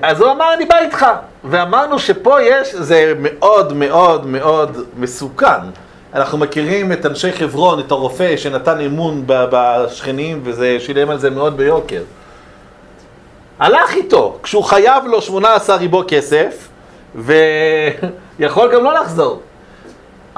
אז 0.02 0.22
הוא 0.22 0.32
אמר, 0.32 0.54
אני 0.54 0.66
בא 0.66 0.78
איתך. 0.78 1.06
ואמרנו 1.44 2.00
שפה 2.00 2.42
יש, 2.42 2.76
זה 2.76 3.14
מאוד 3.20 3.74
מאוד 3.74 4.26
מאוד 4.26 4.78
מסוכן. 4.98 5.60
אנחנו 6.14 6.38
מכירים 6.38 6.92
את 6.92 7.06
אנשי 7.06 7.32
חברון, 7.32 7.80
את 7.80 7.92
הרופא 7.92 8.38
שנתן 8.38 8.80
אמון 8.80 9.24
בשכנים, 9.28 10.42
וזה 10.44 10.78
שילם 10.80 11.10
על 11.10 11.18
זה 11.18 11.30
מאוד 11.30 11.58
ביוקר. 11.58 12.02
הלך 13.60 13.96
איתו, 13.96 14.38
כשהוא 14.44 14.64
חייב 14.64 15.06
לו 15.06 15.22
18 15.22 15.76
ריבו 15.76 16.04
כסף, 16.08 16.68
ויכול 17.18 18.74
גם 18.74 18.84
לא 18.84 18.94
לחזור. 18.94 19.42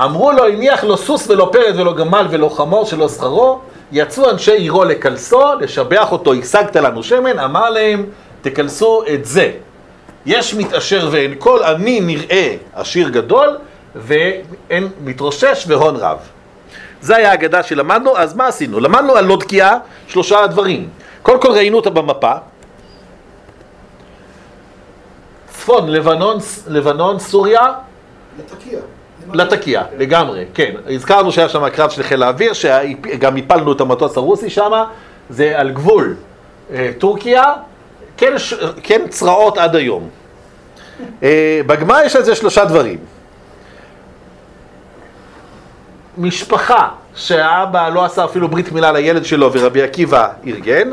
אמרו 0.03 0.31
לו, 0.31 0.48
הניח 0.48 0.83
לו 0.83 0.98
סוס 0.98 1.29
ולא 1.29 1.50
פרד 1.51 1.79
ולא 1.79 1.93
גמל 1.93 2.27
ולא 2.29 2.50
חמור 2.50 2.86
שלא 2.86 3.09
שכרו, 3.09 3.59
יצאו 3.91 4.29
אנשי 4.29 4.51
עירו 4.51 4.83
לקלסו, 4.83 5.53
לשבח 5.59 6.12
אותו, 6.12 6.33
השגת 6.33 6.75
לנו 6.75 7.03
שמן, 7.03 7.39
אמר 7.39 7.69
להם, 7.69 8.05
תקלסו 8.41 9.03
את 9.13 9.25
זה. 9.25 9.51
יש 10.25 10.53
מתעשר 10.53 11.07
ואין 11.11 11.35
קול, 11.35 11.63
אני 11.63 12.00
נראה 12.00 12.55
עשיר 12.74 13.09
גדול, 13.09 13.57
ואין 13.96 14.87
מתרושש 15.03 15.65
והון 15.68 15.96
רב. 15.96 16.18
זה 17.01 17.15
היה 17.15 17.31
האגדה 17.31 17.63
שלמדנו, 17.63 18.18
אז 18.18 18.35
מה 18.35 18.48
עשינו? 18.48 18.79
למדנו 18.79 19.15
על 19.15 19.25
לודקיה 19.25 19.77
שלושה 20.07 20.48
דברים. 20.48 20.89
קודם 21.22 21.42
כל 21.42 21.51
ראינו 21.51 21.77
אותה 21.77 21.89
במפה. 21.89 22.33
צפון, 25.70 25.90
לבנון, 25.90 26.38
לבנון, 26.68 27.20
סוריה. 27.20 27.74
לתקיע. 28.40 28.79
לתקיע, 29.34 29.84
לגמרי, 29.98 30.46
כן. 30.53 30.74
הזכרנו 30.90 31.32
שהיה 31.32 31.50
שם 31.50 31.70
קרב 31.70 31.90
של 31.90 32.03
חיל 32.03 32.24
האוויר, 32.24 32.53
שגם 32.53 33.38
הפלנו 33.38 33.72
את 33.72 33.82
המטוס 33.82 34.18
הרוסי 34.18 34.50
שם, 34.50 34.72
זה 35.29 35.60
על 35.60 35.72
גבול 35.72 36.16
אה, 36.74 36.92
טורקיה, 36.98 37.44
כן, 38.18 38.34
כן 38.84 39.01
צרעות 39.10 39.58
עד 39.58 39.75
היום. 39.75 40.10
אה, 41.24 41.62
בגמר 41.66 42.00
יש 42.05 42.16
על 42.16 42.24
זה 42.24 42.36
שלושה 42.36 42.66
דברים. 42.66 42.98
משפחה 46.18 46.88
שהאבא 47.16 47.90
לא 47.90 48.05
עשה 48.05 48.25
אפילו 48.25 48.48
ברית 48.48 48.72
מילה 48.72 48.92
לילד 48.92 49.25
שלו 49.25 49.53
ורבי 49.53 49.82
עקיבא 49.82 50.27
ארגן, 50.48 50.90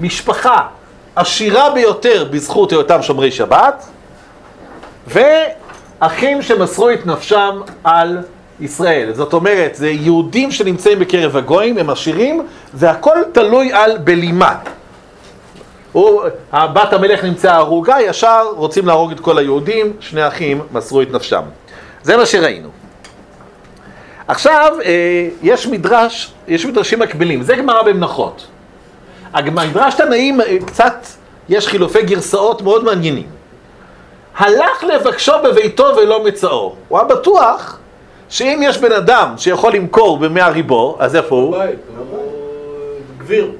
משפחה 0.00 0.66
עשירה 1.18 1.70
ביותר 1.70 2.24
בזכות 2.30 2.72
היותם 2.72 3.02
שומרי 3.02 3.30
שבת, 3.30 3.86
ואחים 5.06 6.42
שמסרו 6.42 6.90
את 6.90 7.06
נפשם 7.06 7.60
על 7.84 8.18
ישראל. 8.60 9.12
זאת 9.14 9.32
אומרת, 9.32 9.74
זה 9.74 9.90
יהודים 9.90 10.50
שנמצאים 10.50 10.98
בקרב 10.98 11.36
הגויים, 11.36 11.78
הם 11.78 11.90
עשירים, 11.90 12.46
והכל 12.74 13.18
תלוי 13.32 13.72
על 13.72 13.98
בלימה. 13.98 14.54
הוא, 15.92 16.22
בת 16.52 16.92
המלך 16.92 17.24
נמצאה 17.24 17.56
הרוגה, 17.56 17.96
ישר 18.00 18.46
רוצים 18.56 18.86
להרוג 18.86 19.10
את 19.12 19.20
כל 19.20 19.38
היהודים, 19.38 19.92
שני 20.00 20.28
אחים 20.28 20.62
מסרו 20.72 21.02
את 21.02 21.10
נפשם. 21.10 21.42
זה 22.02 22.16
מה 22.16 22.26
שראינו. 22.26 22.68
עכשיו, 24.28 24.76
אה, 24.84 25.28
יש 25.42 25.66
מדרש, 25.66 26.32
יש 26.48 26.66
מדרשים 26.66 26.98
מקבילים, 26.98 27.42
זה 27.42 27.56
גמרא 27.56 27.82
במנחות. 27.82 28.46
המדרש 29.32 29.94
תנאים 29.94 30.40
קצת, 30.66 31.06
יש 31.48 31.68
חילופי 31.68 32.02
גרסאות 32.02 32.62
מאוד 32.62 32.84
מעניינים. 32.84 33.26
הלך 34.36 34.84
לבקשו 34.84 35.32
בביתו 35.44 35.84
ולא 35.96 36.24
מצאו. 36.24 36.74
הוא 36.88 36.98
היה 36.98 37.08
בטוח 37.08 37.78
שאם 38.28 38.60
יש 38.64 38.78
בן 38.78 38.92
אדם 38.92 39.34
שיכול 39.36 39.72
למכור 39.72 40.18
במאה 40.18 40.48
ריבו, 40.48 40.96
אז 40.98 41.16
איפה 41.16 41.34
הוא? 41.34 41.54
בבית, 41.56 41.78
הוא 42.08 42.30
גביר. 43.18 43.50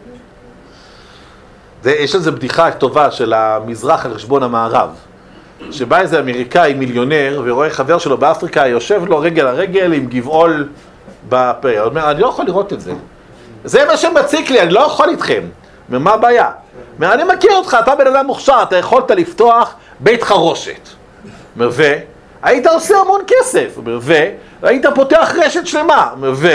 זה, 1.83 1.93
יש 1.93 2.15
איזו 2.15 2.33
בדיחה 2.33 2.71
טובה 2.71 3.11
של 3.11 3.33
המזרח 3.33 4.07
על 4.07 4.15
חשבון 4.15 4.43
המערב. 4.43 4.91
שבא 5.71 6.01
איזה 6.01 6.21
אמריקאי 6.21 6.75
מיליונר 6.75 7.43
ורואה 7.45 7.71
חבר 7.71 7.99
שלו 7.99 8.19
באפריקה, 8.19 8.67
יושב 8.67 9.03
לו 9.07 9.19
רגל 9.19 9.47
על 9.47 9.55
רגל 9.55 9.93
עם 9.93 10.07
גבעול 10.07 10.69
בפה. 11.29 11.79
הוא 11.79 11.89
אומר, 11.89 12.11
אני 12.11 12.21
לא 12.21 12.27
יכול 12.27 12.45
לראות 12.45 12.73
את 12.73 12.81
זה. 12.81 12.93
זה 13.65 13.85
מה 13.85 13.97
שמציק 13.97 14.51
לי, 14.51 14.61
אני 14.61 14.71
לא 14.71 14.81
יכול 14.81 15.09
איתכם. 15.09 15.43
ומה 15.91 16.13
הבעיה? 16.13 16.51
אני 17.03 17.25
מכיר 17.25 17.53
אותך, 17.55 17.77
אתה 17.83 17.95
בן 17.95 18.07
אדם 18.07 18.27
מוכשר, 18.27 18.63
אתה 18.63 18.77
יכולת 18.77 19.11
לפתוח 19.11 19.75
בית 20.01 20.23
חרושת. 20.23 20.89
ו? 21.57 21.83
היית 22.43 22.67
עושה 22.67 22.97
המון 22.97 23.21
כסף. 23.27 23.69
ו? 24.01 24.15
היית 24.63 24.87
פותח 24.95 25.35
רשת 25.45 25.67
שלמה. 25.67 26.11
ו? 26.33 26.49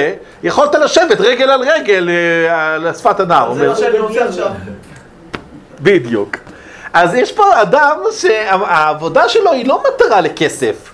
יכולת 0.44 0.76
לשבת 0.76 1.22
רגל 1.22 1.50
על 1.50 1.62
רגל 1.62 2.10
אה, 2.10 2.76
על 2.76 2.94
שפת 2.94 3.20
הנהר. 3.20 3.54
זה 3.54 3.68
מה 3.68 3.76
שאני 3.76 4.00
רוצה 4.00 4.26
עכשיו. 4.26 4.52
בדיוק. 5.82 6.38
אז 6.94 7.16
יש 7.16 7.32
פה 7.32 7.62
אדם 7.62 8.00
שהעבודה 8.12 9.30
שלו 9.30 9.52
היא 9.52 9.68
לא 9.68 9.84
מטרה 9.88 10.22
לכסף. 10.22 10.94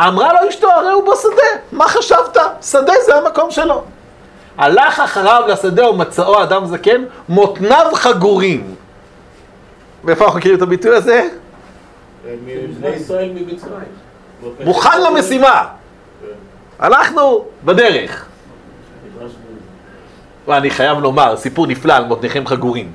אמרה 0.00 0.32
לו 0.32 0.48
אשתו, 0.48 0.70
הרי 0.70 0.92
הוא 0.92 1.12
בשדה, 1.12 1.60
מה 1.72 1.88
חשבת? 1.88 2.36
שדה 2.62 2.92
זה 3.06 3.16
המקום 3.16 3.50
שלו. 3.50 3.84
הלך 4.58 5.00
אחריו 5.00 5.42
לשדה 5.48 5.90
ומצאו 5.90 6.42
אדם 6.42 6.66
זקן, 6.66 7.04
מותניו 7.28 7.86
חגורים. 7.94 8.74
מאיפה 10.04 10.24
אנחנו 10.24 10.38
מכירים 10.38 10.56
את 10.56 10.62
הביטוי 10.62 10.96
הזה? 10.96 11.28
מבני 12.44 12.88
ישראל 12.88 13.30
ממצרים. 13.34 13.88
מוכן 14.64 15.02
למשימה. 15.02 15.66
הלכנו 16.78 17.44
בדרך. 17.64 18.26
ואני 20.48 20.70
חייב 20.70 20.98
לומר, 20.98 21.36
סיפור 21.36 21.66
נפלא 21.66 21.92
על 21.92 22.04
מותניכם 22.04 22.46
חגורים. 22.46 22.92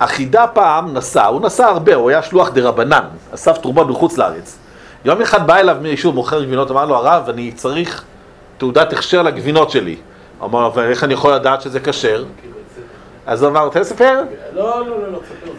החידה 0.00 0.46
פעם 0.46 0.94
נסע, 0.94 1.26
הוא 1.26 1.40
נסע 1.40 1.66
הרבה, 1.66 1.94
הוא 1.94 2.10
היה 2.10 2.22
שלוח 2.22 2.50
דה 2.50 2.68
רבנן, 2.68 3.04
אסף 3.34 3.58
תרומות 3.58 3.88
מחוץ 3.88 4.18
לארץ. 4.18 4.58
יום 5.04 5.20
אחד 5.22 5.46
בא 5.46 5.56
אליו 5.56 5.76
מישהו 5.80 6.12
מוכר 6.12 6.44
גבינות, 6.44 6.70
אמר 6.70 6.84
לו, 6.84 6.96
הרב, 6.96 7.28
אני 7.28 7.52
צריך 7.52 8.04
תעודת 8.58 8.92
הכשר 8.92 9.22
לגבינות 9.22 9.70
שלי. 9.70 9.96
אמר 10.44 10.62
לו, 10.62 10.74
ואיך 10.74 11.04
אני 11.04 11.14
יכול 11.14 11.34
לדעת 11.34 11.60
שזה 11.60 11.80
כשר? 11.80 12.24
אז 13.26 13.42
הוא 13.42 13.50
אמר, 13.50 13.64
רוצה 13.64 13.80
לספר? 13.80 14.22
לא, 14.52 14.86
לא, 14.86 14.86
לא, 14.86 15.12
לא, 15.12 15.18
תספר, 15.18 15.50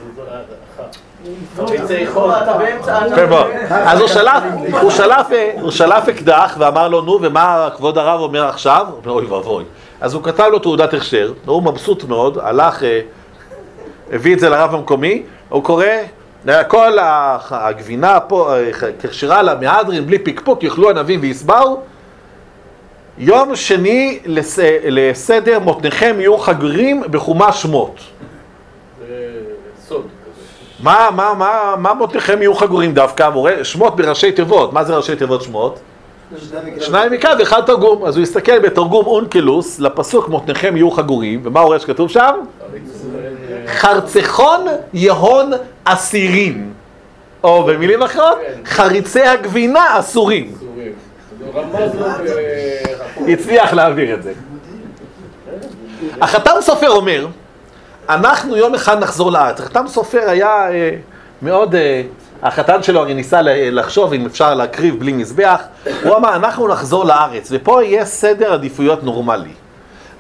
אז 3.86 4.00
הוא 5.62 5.72
שלף 5.72 6.10
אקדח 6.10 6.56
ואמר 6.60 6.88
לו, 6.88 7.02
נו, 7.02 7.20
ומה 7.22 7.70
כבוד 7.78 7.98
הרב 7.98 8.20
אומר 8.20 8.46
עכשיו? 8.46 8.86
הוא 8.90 8.98
אומר, 8.98 9.12
אוי 9.12 9.26
ואבוי. 9.26 9.64
אז 10.02 10.14
הוא 10.14 10.24
כתב 10.24 10.48
לו 10.52 10.60
תעודת 10.60 10.94
הכשר, 10.94 11.34
הוא 11.46 11.64
מבסוט 11.64 12.04
מאוד, 12.04 12.38
הלך... 12.42 12.84
הביא 14.12 14.34
את 14.34 14.40
זה 14.40 14.50
לרב 14.50 14.76
המקומי, 14.76 15.24
הוא 15.50 15.64
קורא, 15.64 15.86
כל 16.68 16.98
הגבינה 17.52 18.20
פה, 18.20 18.54
כשרה 19.10 19.42
לה 19.42 19.56
מהדרין 19.56 20.06
בלי 20.06 20.20
פקפוק, 20.20 20.64
יאכלו 20.64 20.90
ענבים 20.90 21.20
ויסברו. 21.22 21.82
יום 23.20 23.56
שני 23.56 24.20
לס... 24.26 24.60
לסדר 24.84 25.60
מותניכם 25.60 26.16
יהיו 26.20 26.38
חגרים 26.38 27.04
בחומש 27.12 27.62
שמות. 27.62 28.00
סוד 29.88 30.02
כזה. 30.02 30.44
מה, 30.80 31.10
מה, 31.16 31.34
מה, 31.34 31.76
מה 31.78 31.94
מותניכם 31.94 32.42
יהיו 32.42 32.56
חגורים 32.56 32.94
דווקא? 32.94 33.30
מורה, 33.30 33.64
שמות 33.64 33.96
בראשי 33.96 34.32
תיבות, 34.32 34.74
מה 34.74 34.84
זה 34.84 34.96
ראשי 34.96 35.16
תיבות 35.16 35.42
שמות? 35.42 35.80
שניים 36.80 37.14
מכאן 37.14 37.36
ואחד 37.40 37.62
תרגום. 37.66 38.06
אז 38.06 38.16
הוא 38.16 38.24
יסתכל 38.24 38.60
בתרגום 38.60 39.06
אונקלוס 39.06 39.80
לפסוק 39.80 40.30
מותניכם 40.30 40.76
יהיו 40.76 40.92
חגורים, 40.92 41.42
ומה 41.44 41.60
הוא 41.60 41.68
רואה 41.68 41.80
שכתוב 41.80 42.10
שם? 42.10 42.36
חרצכון 43.68 44.66
יהון 44.94 45.52
אסירים. 45.84 46.74
או 47.44 47.64
במילים 47.64 48.04
אחרות, 48.04 48.38
חריצי 48.66 49.22
הגבינה 49.22 50.00
אסורים. 50.00 50.54
אסורים. 50.58 50.92
זה 51.39 51.39
רמז 51.39 51.39
לו 51.39 51.39
ב... 51.39 51.39
הצליח 53.28 53.74
להעביר 53.74 54.14
את 54.14 54.24
זה. 54.24 54.34
החתם 56.22 56.52
סופר 56.62 56.90
אומר, 56.90 57.28
אנחנו 58.10 58.58
יום 58.58 58.76
אחד 58.76 59.00
נחזור 59.00 59.32
לארץ. 59.32 59.60
החתם 59.60 59.88
סופר 59.88 60.30
היה 60.30 60.72
אה, 60.72 60.92
מאוד, 61.42 61.76
אה, 61.76 62.02
החתן 62.44 62.84
שלו 62.84 63.00
הרי 63.00 63.14
ניסה 63.14 63.42
לחשוב 63.44 64.14
אם 64.14 64.26
אפשר 64.26 64.54
להקריב 64.54 65.00
בלי 65.00 65.14
מזבח. 65.14 65.62
הוא 66.04 66.16
אמר, 66.16 66.36
אנחנו 66.36 66.68
נחזור 66.68 67.06
לארץ, 67.06 67.48
ופה 67.52 67.84
יהיה 67.84 68.06
סדר 68.06 68.54
עדיפויות 68.54 69.04
נורמלי. 69.04 69.52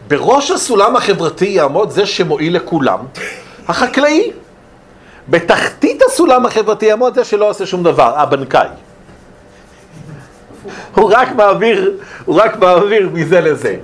בראש 0.07 0.51
הסולם 0.51 0.95
החברתי 0.95 1.45
יעמוד 1.45 1.89
זה 1.89 2.05
שמועיל 2.05 2.55
לכולם, 2.55 2.99
החקלאי. 3.67 4.31
בתחתית 5.29 6.01
הסולם 6.07 6.45
החברתי 6.45 6.85
יעמוד 6.85 7.15
זה 7.15 7.23
שלא 7.23 7.49
עושה 7.49 7.65
שום 7.65 7.83
דבר, 7.83 8.19
הבנקאי. 8.19 8.67
הוא 10.95 11.11
רק 11.13 11.35
מעביר, 11.35 11.97
הוא 12.25 12.41
רק 12.41 12.55
מעביר 12.55 13.09
מזה 13.13 13.41
לזה. 13.41 13.75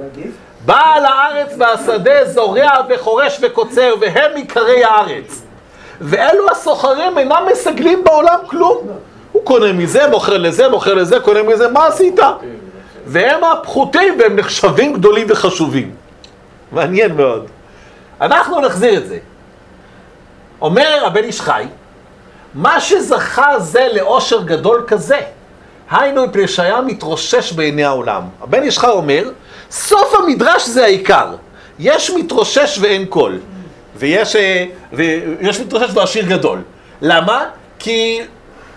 בעל 0.65 1.05
הארץ 1.05 1.53
והשדה 1.57 2.25
זורע 2.25 2.71
וחורש 2.89 3.39
וקוצר, 3.41 3.93
והם 4.01 4.31
עיקרי 4.35 4.83
הארץ. 4.83 5.41
ואלו 6.01 6.51
הסוחרים 6.51 7.17
אינם 7.17 7.47
מסגלים 7.51 8.03
בעולם 8.03 8.39
כלום. 8.47 8.77
הוא 9.31 9.45
קונה 9.45 9.73
מזה, 9.73 10.07
מוכר 10.07 10.37
לזה, 10.37 10.69
מוכר 10.69 10.93
לזה, 10.93 11.19
קונה 11.19 11.43
מזה, 11.43 11.67
מה 11.67 11.87
עשית? 11.87 12.19
והם 13.05 13.43
הפחותים, 13.43 14.19
והם 14.19 14.35
נחשבים 14.35 14.93
גדולים 14.93 15.27
וחשובים. 15.29 15.91
מעניין 16.71 17.15
מאוד. 17.15 17.45
אנחנו 18.21 18.61
נחזיר 18.61 18.97
את 18.97 19.07
זה. 19.07 19.17
אומר 20.61 21.03
הבן 21.05 21.23
איש 21.23 21.41
חי, 21.41 21.65
מה 22.53 22.79
שזכה 22.79 23.59
זה 23.59 23.87
לאושר 23.93 24.41
גדול 24.41 24.83
כזה, 24.87 25.19
היינו 25.91 26.27
מפני 26.27 26.47
שהיה 26.47 26.81
מתרושש 26.81 27.53
בעיני 27.53 27.83
העולם. 27.83 28.21
הבן 28.41 28.63
איש 28.63 28.79
חי 28.79 28.87
אומר, 28.87 29.31
סוף 29.71 30.13
המדרש 30.19 30.67
זה 30.67 30.83
העיקר. 30.83 31.35
יש 31.79 32.09
מתרושש 32.09 32.77
ואין 32.81 33.05
קול. 33.05 33.39
ויש, 33.95 34.35
אה, 34.35 34.65
ויש 34.93 35.59
מתרושש 35.59 35.89
ועשיר 35.93 36.25
גדול. 36.25 36.61
למה? 37.01 37.45
כי 37.79 38.21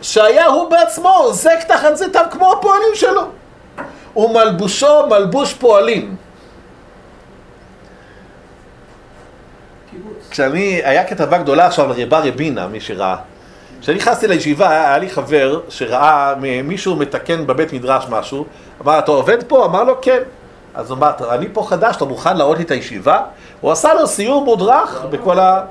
שהיה 0.03 0.47
הוא 0.47 0.71
בעצמו 0.71 1.09
עוזק 1.09 1.59
תחת 1.69 1.97
זה 1.97 2.13
טב 2.13 2.25
כמו 2.31 2.53
הפועלים 2.53 2.95
שלו. 2.95 3.23
ומלבושו 4.17 5.07
מלבוש 5.07 5.55
פועלים. 5.55 6.17
כשאני, 10.31 10.81
היה 10.85 11.05
כתבה 11.05 11.39
גדולה 11.39 11.67
עכשיו 11.67 11.85
על 11.85 12.03
רבה 12.03 12.19
רבינה, 12.19 12.67
מי 12.67 12.81
שראה. 12.81 13.17
כשאני 13.81 13.99
נכנסתי 13.99 14.29
לישיבה, 14.29 14.71
היה, 14.71 14.99
לי 14.99 15.11
חבר 15.11 15.61
שראה 15.69 16.35
מישהו 16.65 16.97
מתקן 16.97 17.47
בבית 17.47 17.73
מדרש 17.73 18.05
משהו, 18.11 18.45
אמר, 18.83 18.99
אתה 18.99 19.11
עובד 19.11 19.43
פה? 19.43 19.65
אמר 19.65 19.85
לו, 19.85 19.95
כן. 20.03 20.19
אז 20.75 20.91
הוא 20.91 20.99
אמר, 20.99 21.11
אני 21.31 21.47
פה 21.53 21.67
חדש, 21.69 21.97
אתה 21.97 22.05
מוכן 22.05 22.37
להראות 22.37 22.59
לי 22.59 22.65
את 22.65 22.71
הישיבה? 22.71 23.21
הוא 23.61 23.73
עשה 23.73 23.95
לו 23.95 24.07
סיור 24.07 24.45
מודרך 24.45 25.05
בכל 25.11 25.39
ה... 25.39 25.65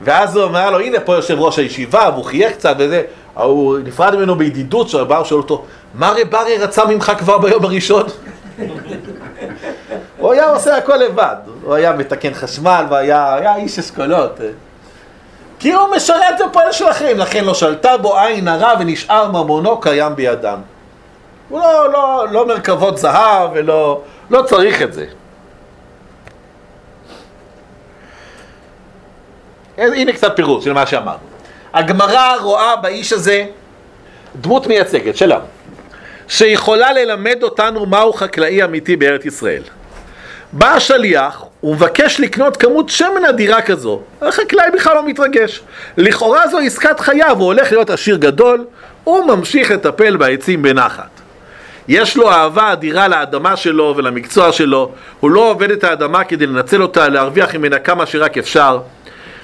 ואז 0.00 0.36
הוא 0.36 0.44
אמר 0.44 0.70
לו, 0.70 0.80
הנה 0.80 1.00
פה 1.00 1.14
יושב 1.14 1.40
ראש 1.40 1.58
הישיבה, 1.58 2.10
והוא 2.12 2.24
חייך 2.24 2.52
קצת 2.52 2.74
וזה, 2.78 3.02
הוא 3.34 3.78
נפרד 3.84 4.14
ממנו 4.14 4.34
בידידות, 4.34 4.88
שהרב 4.88 5.24
שואל 5.24 5.40
אותו, 5.40 5.64
מה 5.94 6.10
רב 6.10 6.34
אריה 6.34 6.64
רצה 6.64 6.84
ממך 6.84 7.12
כבר 7.18 7.38
ביום 7.38 7.64
הראשון? 7.64 8.06
הוא 10.18 10.32
היה 10.32 10.50
עושה 10.50 10.76
הכל 10.76 10.96
לבד, 10.96 11.36
הוא 11.62 11.74
היה 11.74 11.92
מתקן 11.92 12.34
חשמל 12.34 12.84
והיה 12.90 13.34
היה 13.34 13.56
איש 13.56 13.78
אשכולות. 13.78 14.40
כי 15.64 15.72
הוא 15.72 15.88
משרת 15.96 16.34
בפועל 16.48 16.72
של 16.72 16.90
אחרים, 16.90 17.18
לכן 17.18 17.44
לא 17.44 17.54
שלטה 17.54 17.96
בו 17.96 18.18
עין 18.18 18.48
הרע 18.48 18.74
ונשאר 18.80 19.30
ממונו 19.30 19.80
קיים 19.80 20.16
בידם. 20.16 20.58
הוא 21.48 21.60
לא, 21.60 21.92
לא, 21.92 22.26
לא 22.30 22.46
מרכבות 22.46 22.98
זהב 22.98 23.50
ולא 23.54 24.02
לא 24.30 24.42
צריך 24.42 24.82
את 24.82 24.92
זה. 24.92 25.06
הנה 29.78 30.12
קצת 30.12 30.36
פירוט 30.36 30.62
של 30.62 30.72
מה 30.72 30.86
שאמרנו. 30.86 31.18
הגמרא 31.74 32.36
רואה 32.40 32.76
באיש 32.76 33.12
הזה 33.12 33.46
דמות 34.40 34.66
מייצגת 34.66 35.16
שלה, 35.16 35.38
שיכולה 36.28 36.92
ללמד 36.92 37.42
אותנו 37.42 37.86
מהו 37.86 38.12
חקלאי 38.12 38.64
אמיתי 38.64 38.96
בארץ 38.96 39.24
ישראל. 39.24 39.62
בא 40.52 40.68
השליח 40.74 41.44
ומבקש 41.64 42.20
לקנות 42.20 42.56
כמות 42.56 42.88
שמן 42.88 43.24
אדירה 43.28 43.62
כזו, 43.62 44.00
החקלאי 44.22 44.66
בכלל 44.74 44.94
לא 44.94 45.06
מתרגש. 45.06 45.60
לכאורה 45.96 46.48
זו 46.48 46.58
עסקת 46.58 47.00
חייו, 47.00 47.36
הוא 47.38 47.46
הולך 47.46 47.72
להיות 47.72 47.90
עשיר 47.90 48.16
גדול, 48.16 48.64
הוא 49.04 49.24
ממשיך 49.26 49.70
לטפל 49.70 50.16
בעצים 50.16 50.62
בנחת. 50.62 51.20
יש 51.88 52.16
לו 52.16 52.30
אהבה 52.30 52.72
אדירה 52.72 53.08
לאדמה 53.08 53.56
שלו 53.56 53.94
ולמקצוע 53.96 54.52
שלו, 54.52 54.92
הוא 55.20 55.30
לא 55.30 55.50
עובד 55.50 55.70
את 55.70 55.84
האדמה 55.84 56.24
כדי 56.24 56.46
לנצל 56.46 56.82
אותה, 56.82 57.08
להרוויח 57.08 57.54
ממנה 57.54 57.78
כמה 57.78 58.06
שרק 58.06 58.38
אפשר. 58.38 58.78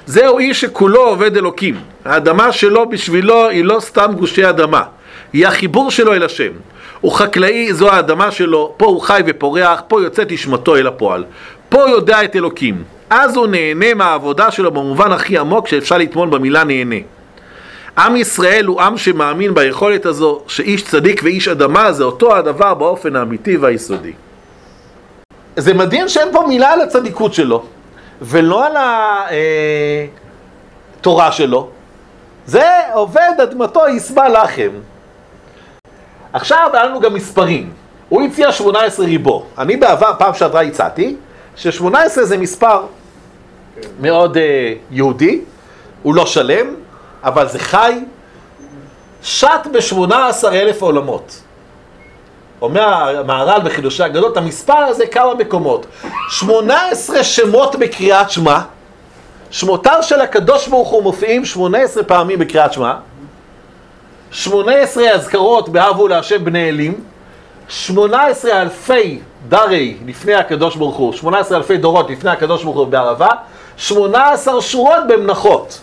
זהו 0.06 0.38
איש 0.38 0.61
שכולו 0.61 1.00
עובד 1.00 1.37
אלוקים. 1.37 1.80
האדמה 2.04 2.52
שלו 2.52 2.88
בשבילו 2.88 3.48
היא 3.48 3.64
לא 3.64 3.80
סתם 3.80 4.12
גושי 4.18 4.48
אדמה, 4.48 4.83
היא 5.33 5.46
החיבור 5.46 5.90
שלו 5.90 6.14
אל 6.14 6.22
השם. 6.22 6.52
הוא 7.00 7.12
חקלאי, 7.12 7.72
זו 7.72 7.90
האדמה 7.90 8.30
שלו, 8.30 8.74
פה 8.76 8.87
הוא 8.87 9.00
חי 9.00 9.22
ופורח, 9.26 9.83
פה 9.88 10.02
יוצאת 10.02 10.33
נשמתו 10.33 10.76
אל 10.76 10.87
הפועל. 10.87 11.24
פה 11.70 11.88
יודע 11.88 12.24
את 12.24 12.37
אלוקים. 12.37 12.85
אז 13.11 13.37
הוא 13.37 13.46
נהנה 13.46 13.94
מהעבודה 13.94 14.50
שלו 14.50 14.70
במובן 14.70 15.12
הכי 15.12 15.38
עמוק 15.38 15.68
שאפשר 15.68 15.98
לטמון 15.98 16.30
במילה 16.30 16.64
נהנה. 16.64 16.96
עם 17.98 18.16
ישראל 18.16 18.64
הוא 18.66 18.80
עם 18.80 18.96
שמאמין 18.96 19.54
ביכולת 19.54 20.06
הזו 20.06 20.40
שאיש 20.46 20.85
צדיק 20.85 21.20
ואיש 21.24 21.48
אדמה 21.48 21.92
זה 21.92 22.04
אותו 22.04 22.37
הדבר 22.37 22.74
באופן 22.74 23.16
האמיתי 23.16 23.56
והיסודי. 23.56 24.12
זה 25.56 25.74
מדהים 25.74 26.09
שאין 26.09 26.28
פה 26.33 26.44
מילה 26.48 26.72
על 26.72 26.80
הצדיקות 26.80 27.35
שלו 27.35 27.64
ולא 28.22 28.66
על 28.66 28.72
התורה 31.00 31.33
שלו. 31.33 31.68
זה 32.46 32.68
עובד 32.92 33.33
אדמתו 33.42 33.88
יסבע 33.88 34.28
לחם. 34.28 34.70
עכשיו 36.33 36.70
היה 36.72 36.85
לנו 36.85 37.00
גם 37.00 37.14
מספרים. 37.14 37.70
הוא 38.09 38.22
הציע 38.22 38.52
18 38.52 39.06
ריבו. 39.06 39.46
אני 39.59 39.76
בעבר, 39.76 40.12
פעם 40.18 40.35
שעברה 40.35 40.62
הצעתי, 40.62 41.16
ש-18 41.60 42.22
זה 42.22 42.38
מספר 42.38 42.82
מאוד 44.00 44.36
uh, 44.36 44.40
יהודי, 44.90 45.40
הוא 46.02 46.14
לא 46.14 46.26
שלם, 46.26 46.74
אבל 47.22 47.48
זה 47.48 47.58
חי, 47.58 48.00
שט 49.22 49.66
ב-18 49.72 50.12
אלף 50.52 50.82
עולמות. 50.82 51.40
אומר 52.62 52.82
המהר"ל 53.18 53.60
בחידושי 53.64 54.02
הגדות, 54.02 54.36
המספר 54.36 54.72
הזה 54.72 55.06
כמה 55.06 55.34
מקומות. 55.34 55.86
18 56.28 57.24
שמות 57.24 57.76
בקריאת 57.76 58.30
שמע, 58.30 58.58
שמותיו 59.50 59.98
של 60.02 60.20
הקדוש 60.20 60.68
ברוך 60.68 60.88
הוא 60.88 61.02
מופיעים 61.02 61.44
18 61.44 62.04
פעמים 62.04 62.38
בקריאת 62.38 62.72
שמע, 62.72 62.94
18 64.30 65.10
אזכרות 65.10 65.68
בהבו 65.68 66.08
להשם 66.08 66.44
בני 66.44 66.68
אלים, 66.68 67.04
18 67.70 68.62
אלפי 68.62 69.18
דרי 69.48 69.96
לפני 70.06 70.35
הקדוש 70.35 70.76
ברוך 70.76 70.96
הוא, 70.96 71.12
18 71.12 71.59
אלפי 71.59 71.76
דורות 71.76 72.11
לפני 72.11 72.30
הקדוש 72.30 72.64
ברוך 72.64 72.76
הוא 72.76 72.87
בערבה, 72.87 73.28
18 73.76 74.61
שורות 74.61 75.06
במנחות. 75.09 75.80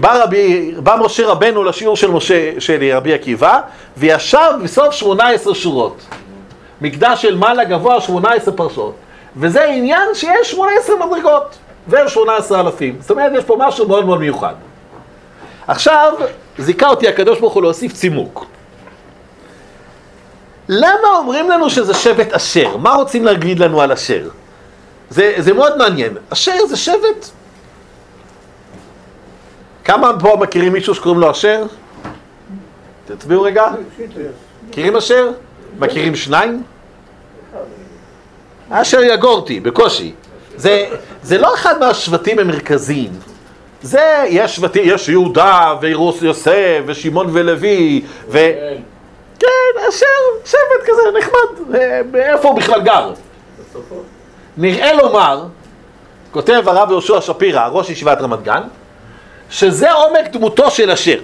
בא, 0.00 0.22
רבי, 0.22 0.74
בא 0.78 0.96
משה 1.00 1.26
רבנו 1.26 1.64
לשיעור 1.64 1.96
של, 1.96 2.10
משה, 2.10 2.50
של 2.58 2.90
רבי 2.92 3.14
עקיבא, 3.14 3.60
וישב 3.96 4.50
בסוף 4.62 4.94
18 4.94 5.54
שורות. 5.54 5.96
מקדש 6.80 7.22
של 7.22 7.36
מעלה 7.36 7.64
גבוה 7.64 8.00
18 8.00 8.54
פרשות. 8.54 8.94
וזה 9.36 9.64
עניין 9.64 10.08
שיש 10.14 10.50
18 10.50 10.96
מדרגות, 11.06 11.56
ו-18 11.88 12.54
אלפים. 12.54 12.96
זאת 13.00 13.10
אומרת, 13.10 13.32
יש 13.34 13.44
פה 13.44 13.56
משהו 13.58 13.88
מאוד 13.88 14.06
מאוד 14.06 14.20
מיוחד. 14.20 14.54
עכשיו, 15.66 16.14
זיכה 16.58 16.88
אותי 16.88 17.08
הקדוש 17.08 17.40
ברוך 17.40 17.54
הוא 17.54 17.62
להוסיף 17.62 17.92
צימוק. 17.92 18.53
למה 20.68 21.08
אומרים 21.18 21.50
לנו 21.50 21.70
שזה 21.70 21.94
שבט 21.94 22.32
אשר? 22.32 22.76
מה 22.76 22.94
רוצים 22.94 23.24
להגיד 23.24 23.58
לנו 23.58 23.80
על 23.80 23.92
אשר? 23.92 24.28
זה, 25.10 25.34
זה 25.38 25.52
מאוד 25.52 25.78
מעניין. 25.78 26.16
אשר 26.28 26.66
זה 26.68 26.76
שבט 26.76 27.30
כמה 29.84 30.10
פה 30.20 30.36
מכירים 30.40 30.72
מישהו 30.72 30.94
שקוראים 30.94 31.20
לו 31.20 31.30
אשר? 31.30 31.66
תצביעו 33.06 33.42
רגע. 33.42 33.64
מכירים 34.68 34.96
אשר? 34.96 35.30
מכירים 35.78 36.16
שניים? 36.16 36.62
אשר 38.70 39.02
יגורתי, 39.02 39.60
בקושי. 39.60 40.12
זה, 40.56 40.86
זה 41.22 41.38
לא 41.38 41.54
אחד 41.54 41.78
מהשבטים 41.80 42.38
המרכזיים. 42.38 43.10
זה, 43.82 44.24
יש 44.28 44.56
שבטים, 44.56 44.82
יש 44.86 45.08
יהודה 45.08 45.74
וירוס 45.80 46.22
יוסף 46.22 46.80
ושמעון 46.86 47.26
ולוי 47.32 48.02
ו... 48.28 48.38
כן, 49.38 49.80
אשר, 49.88 50.06
שבט 50.44 50.86
כזה 50.86 51.02
נחמד, 51.18 51.76
איפה 52.14 52.48
הוא 52.48 52.56
בכלל 52.56 52.82
גר? 52.82 53.12
נראה 54.56 54.92
לומר, 54.92 55.44
כותב 56.30 56.62
הרב 56.66 56.90
יהושע 56.90 57.20
שפירא, 57.20 57.66
ראש 57.66 57.90
ישיבת 57.90 58.20
רמת 58.20 58.42
גן, 58.42 58.62
שזה 59.50 59.92
עומק 59.92 60.30
דמותו 60.32 60.70
של 60.70 60.90
אשר. 60.90 61.20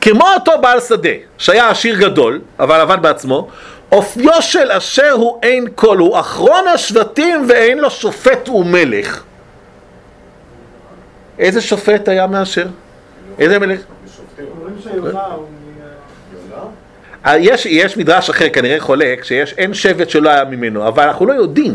כמו 0.00 0.24
אותו 0.34 0.52
בעל 0.60 0.80
שדה, 0.80 1.08
שהיה 1.38 1.70
עשיר 1.70 1.98
גדול, 1.98 2.40
אבל 2.58 2.80
עבד 2.80 2.98
בעצמו, 3.02 3.48
אופיו 3.92 4.42
של 4.42 4.70
אשר 4.70 5.10
הוא 5.12 5.38
אין 5.42 5.66
כל, 5.74 5.98
הוא 5.98 6.18
אחרון 6.18 6.68
השבטים 6.68 7.46
ואין 7.48 7.78
לו 7.78 7.90
שופט 7.90 8.48
ומלך. 8.48 9.22
איזה 11.38 11.60
שופט 11.60 12.08
היה 12.08 12.26
מאשר? 12.26 12.66
איזה 13.38 13.58
מלך? 13.58 13.80
אה, 17.28 17.38
יש, 17.38 17.66
יש 17.66 17.96
מדרש 17.96 18.30
אחר, 18.30 18.48
כנראה 18.52 18.80
חולק, 18.80 19.24
שיש 19.24 19.54
אין 19.58 19.74
שבט 19.74 20.10
שלא 20.10 20.30
היה 20.30 20.44
ממנו, 20.44 20.88
אבל 20.88 21.02
אנחנו 21.02 21.26
לא 21.26 21.32
יודעים. 21.32 21.74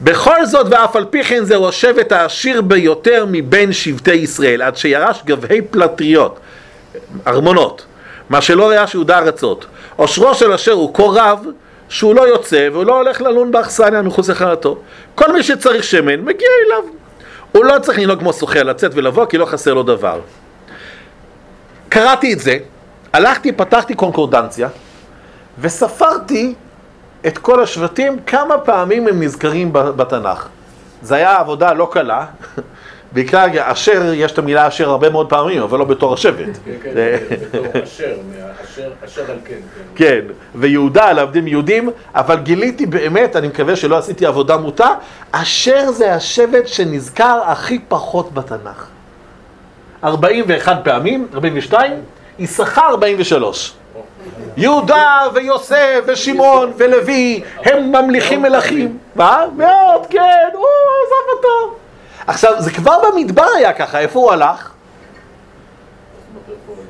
בכל 0.00 0.46
זאת 0.46 0.66
ואף 0.70 0.96
על 0.96 1.04
פי 1.04 1.24
כן 1.24 1.44
זהו 1.44 1.68
השבט 1.68 2.12
העשיר 2.12 2.62
ביותר 2.62 3.24
מבין 3.30 3.72
שבטי 3.72 4.14
ישראל, 4.14 4.62
עד 4.62 4.76
שירש 4.76 5.22
גבהי 5.24 5.62
פלטריות, 5.62 6.40
ארמונות, 7.26 7.84
מה 8.28 8.40
שלא 8.40 8.70
היה 8.70 8.86
שיהודה 8.86 9.18
ארצות. 9.18 9.66
עושרו 9.96 10.34
של 10.34 10.52
אשר 10.52 10.72
הוא 10.72 10.94
כה 10.94 11.02
רב, 11.02 11.46
שהוא 11.88 12.14
לא 12.14 12.28
יוצא 12.28 12.68
והוא 12.72 12.84
לא 12.84 12.96
הולך 12.96 13.20
ללון 13.20 13.52
באכסניה 13.52 14.02
מחוץ 14.02 14.28
לחרתו. 14.28 14.78
כל 15.14 15.32
מי 15.32 15.42
שצריך 15.42 15.84
שמן 15.84 16.20
מגיע 16.20 16.48
אליו. 16.66 16.82
הוא 17.52 17.64
לא 17.64 17.78
צריך 17.78 17.98
לנהוג 17.98 18.18
כמו 18.18 18.32
סוחר, 18.32 18.62
לצאת 18.62 18.90
ולבוא, 18.94 19.26
כי 19.26 19.38
לא 19.38 19.44
חסר 19.44 19.74
לו 19.74 19.82
דבר. 19.82 20.20
קראתי 21.88 22.32
את 22.32 22.38
זה, 22.38 22.58
הלכתי, 23.12 23.52
פתחתי 23.52 23.94
קונקורדנציה, 23.94 24.68
וספרתי 25.60 26.54
את 27.26 27.38
כל 27.38 27.62
השבטים, 27.62 28.16
כמה 28.26 28.58
פעמים 28.58 29.08
הם 29.08 29.22
נזכרים 29.22 29.72
בתנ"ך. 29.72 30.48
זו 31.02 31.14
הייתה 31.14 31.36
עבודה 31.36 31.72
לא 31.72 31.88
קלה, 31.92 32.26
בעיקר 33.12 33.46
אשר, 33.58 34.12
יש 34.14 34.32
את 34.32 34.38
המילה 34.38 34.68
אשר 34.68 34.90
הרבה 34.90 35.10
מאוד 35.10 35.28
פעמים, 35.28 35.62
אבל 35.62 35.78
לא 35.78 35.84
בתור 35.84 36.14
השבט. 36.14 36.58
כן, 36.64 36.72
כן, 36.82 36.90
בתור 37.42 37.66
אשר, 37.84 38.14
אשר 39.04 39.30
על 39.30 39.38
כן. 39.44 39.54
כן, 39.94 40.20
כן 40.24 40.32
ויהודה 40.54 41.04
על 41.04 41.18
עבדים 41.18 41.46
יהודים, 41.46 41.90
אבל 42.14 42.38
גיליתי 42.38 42.86
באמת, 42.86 43.36
אני 43.36 43.48
מקווה 43.48 43.76
שלא 43.76 43.98
עשיתי 43.98 44.26
עבודה 44.26 44.56
מוטה, 44.56 44.88
אשר 45.32 45.90
זה 45.90 46.14
השבט 46.14 46.66
שנזכר 46.66 47.40
הכי 47.46 47.78
פחות 47.88 48.34
בתנ"ך. 48.34 48.86
41 50.04 50.80
פעמים, 50.84 51.26
42, 51.34 51.92
יששכר 52.38 52.86
43. 52.90 53.74
יהודה 54.56 55.20
ויוסף 55.34 56.00
ושמעון 56.06 56.72
ולוי 56.76 57.42
הם 57.64 57.92
ממליכים 57.92 58.42
מלכים. 58.42 58.98
מה? 59.14 59.44
מאוד, 59.56 60.06
כן, 60.10 60.48
הוא 60.52 60.66
עזב 61.06 61.36
אותו. 61.36 61.76
עכשיו, 62.26 62.52
זה 62.58 62.70
כבר 62.70 62.96
במדבר 63.10 63.46
היה 63.56 63.72
ככה, 63.72 63.98
איפה 63.98 64.18
הוא 64.18 64.32
הלך? 64.32 64.70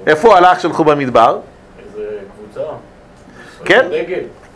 איפה 0.07 0.29
הוא 0.29 0.37
הלך 0.37 0.61
שלחו 0.61 0.85
במדבר? 0.85 1.39
איזה 1.79 2.19
קבוצה. 2.37 2.69
כן? 3.65 3.87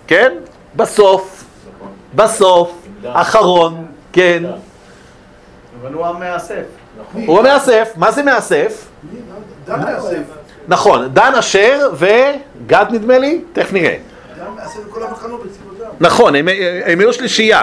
כן? 0.06 0.32
בסוף. 0.76 1.44
נכון. 1.76 1.88
בסוף. 2.14 2.72
אחרון. 3.12 3.86
כן. 4.12 4.42
אבל 5.80 5.92
הוא 5.92 6.06
המאסף. 6.06 6.64
הוא 7.12 7.38
המאסף. 7.38 7.92
מה 7.96 8.10
זה 8.10 8.22
מאסף? 8.22 8.88
דן 9.64 9.80
מאסף. 9.80 10.35
נכון, 10.68 11.08
דן 11.12 11.32
אשר 11.38 11.90
וגד 11.94 12.84
נדמה 12.90 13.18
לי, 13.18 13.40
תכף 13.52 13.72
נראה. 13.72 13.96
נכון, 16.00 16.34
הם 16.84 17.00
היו 17.00 17.12
שלישייה. 17.12 17.62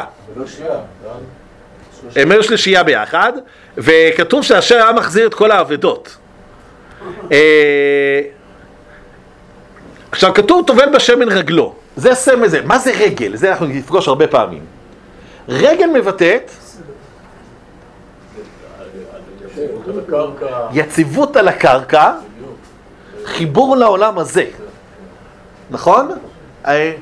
הם 2.16 2.32
היו 2.32 2.44
שלישייה 2.44 2.84
ביחד, 2.84 3.34
וכתוב 3.78 4.44
שאשר 4.44 4.76
היה 4.76 4.92
מחזיר 4.92 5.28
את 5.28 5.34
כל 5.34 5.52
האבדות. 5.52 6.18
אה, 7.32 8.22
עכשיו 10.12 10.34
כתוב 10.34 10.68
טובל 10.68 10.90
בשמן 10.96 11.30
רגלו, 11.30 11.76
זה 11.96 12.16
סמל 12.16 12.48
זה, 12.48 12.62
מה 12.62 12.80
זה 12.80 12.92
רגל? 13.00 13.36
זה 13.36 13.52
אנחנו 13.52 13.66
נפגוש 13.66 14.08
הרבה 14.08 14.28
פעמים. 14.28 14.66
רגל 15.50 15.88
מבטאת 15.88 16.52
יציבות 20.74 21.36
על 21.36 21.48
הקרקע, 21.48 22.12
חיבור 23.26 23.78
לעולם 23.78 24.18
הזה, 24.18 24.46
נכון? 25.72 26.12
אה, 26.68 26.94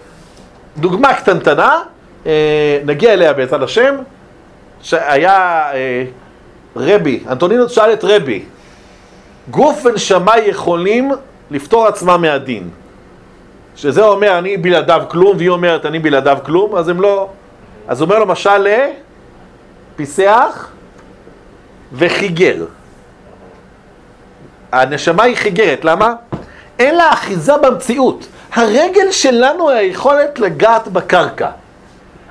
דוגמה 0.77 1.13
קטנטנה, 1.13 1.79
אה, 2.25 2.79
נגיע 2.85 3.13
אליה 3.13 3.33
בעזרת 3.33 3.61
השם, 3.61 3.95
שהיה 4.81 5.71
אה, 5.73 6.03
רבי, 6.75 7.23
אנטונינות 7.29 7.69
שאל 7.69 7.93
את 7.93 8.03
רבי, 8.03 8.43
גוף 9.49 9.85
ונשמה 9.85 10.37
יכולים 10.37 11.11
לפתור 11.51 11.87
עצמם 11.87 12.21
מהדין. 12.21 12.69
שזה 13.75 14.05
אומר 14.05 14.37
אני 14.37 14.57
בלעדיו 14.57 15.03
כלום, 15.07 15.37
והיא 15.37 15.49
אומרת 15.49 15.85
אני 15.85 15.99
בלעדיו 15.99 16.37
כלום, 16.45 16.75
אז 16.75 16.89
הם 16.89 17.01
לא... 17.01 17.29
אז 17.87 18.01
הוא 18.01 18.05
אומר 18.05 18.19
לו 18.19 18.25
משל 18.25 18.67
לפיסח 19.93 20.69
וחיגר. 21.93 22.65
הנשמה 24.71 25.23
היא 25.23 25.37
חיגרת, 25.37 25.85
למה? 25.85 26.13
אין 26.79 26.95
לה 26.95 27.13
אחיזה 27.13 27.57
במציאות. 27.57 28.27
הרגל 28.53 29.11
שלנו 29.11 29.69
היא 29.69 29.77
היכולת 29.77 30.39
לגעת 30.39 30.87
בקרקע. 30.87 31.49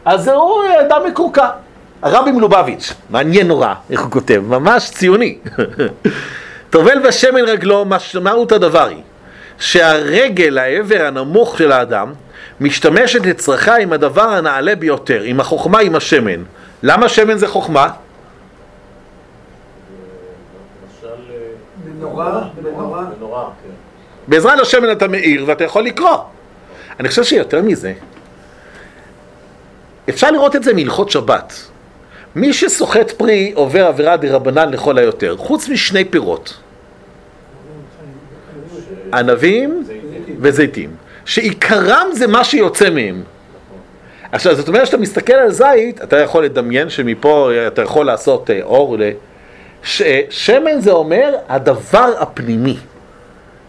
אז 0.04 0.28
הוא 0.28 0.62
אדם 0.80 1.00
מקורקע. 1.06 1.48
הרבי 2.02 2.32
מלובביץ', 2.32 2.94
מעניין 3.10 3.48
נורא, 3.48 3.74
איך 3.90 4.00
הוא 4.00 4.10
כותב, 4.10 4.42
ממש 4.46 4.90
ציוני. 4.90 5.38
טובל 6.70 6.98
בשמן 6.98 7.40
רגלו, 7.40 7.84
משמעות 7.84 8.52
הדבר 8.52 8.88
היא, 8.88 9.02
שהרגל, 9.58 10.58
העבר 10.58 11.06
הנמוך 11.06 11.58
של 11.58 11.72
האדם, 11.72 12.12
משתמשת 12.60 13.26
לצרכה 13.26 13.76
עם 13.76 13.92
הדבר 13.92 14.22
הנעלה 14.28 14.76
ביותר, 14.76 15.22
עם 15.22 15.40
החוכמה, 15.40 15.80
עם 15.80 15.94
השמן. 15.94 16.42
למה 16.82 17.08
שמן 17.08 17.38
זה 17.38 17.48
חוכמה? 17.48 17.88
בנורא, 22.62 23.02
בנורא. 23.18 23.44
כן. 23.44 23.70
בעזרת 24.28 24.58
השמן 24.58 24.92
אתה 24.92 25.08
מאיר 25.08 25.44
ואתה 25.46 25.64
יכול 25.64 25.82
לקרוא. 25.82 26.16
אני 27.00 27.08
חושב 27.08 27.24
שיותר 27.24 27.62
מזה, 27.62 27.92
אפשר 30.08 30.30
לראות 30.30 30.56
את 30.56 30.62
זה 30.62 30.74
מהלכות 30.74 31.10
שבת. 31.10 31.52
מי 32.34 32.52
שסוחט 32.52 33.10
פרי 33.10 33.52
עובר 33.54 33.86
עבירה 33.86 34.16
דה 34.16 34.34
רבנן 34.34 34.70
לכל 34.70 34.98
היותר, 34.98 35.36
חוץ 35.36 35.68
משני 35.68 36.04
פירות. 36.04 36.60
ענבים 39.12 39.84
וזיתים, 40.40 40.90
שעיקרם 41.24 42.06
זה 42.12 42.26
מה 42.26 42.44
שיוצא 42.44 42.90
מהם. 42.90 43.22
עכשיו, 44.32 44.54
זאת 44.54 44.68
אומרת 44.68 44.86
שאתה 44.86 44.96
מסתכל 44.96 45.32
על 45.32 45.50
זית, 45.50 46.02
אתה 46.02 46.18
יכול 46.18 46.44
לדמיין 46.44 46.90
שמפה 46.90 47.50
אתה 47.66 47.82
יכול 47.82 48.06
לעשות 48.06 48.50
אה, 48.50 48.62
אור. 48.62 48.96
שמן 50.30 50.80
זה 50.80 50.90
אומר 50.90 51.34
הדבר 51.48 52.12
הפנימי. 52.18 52.76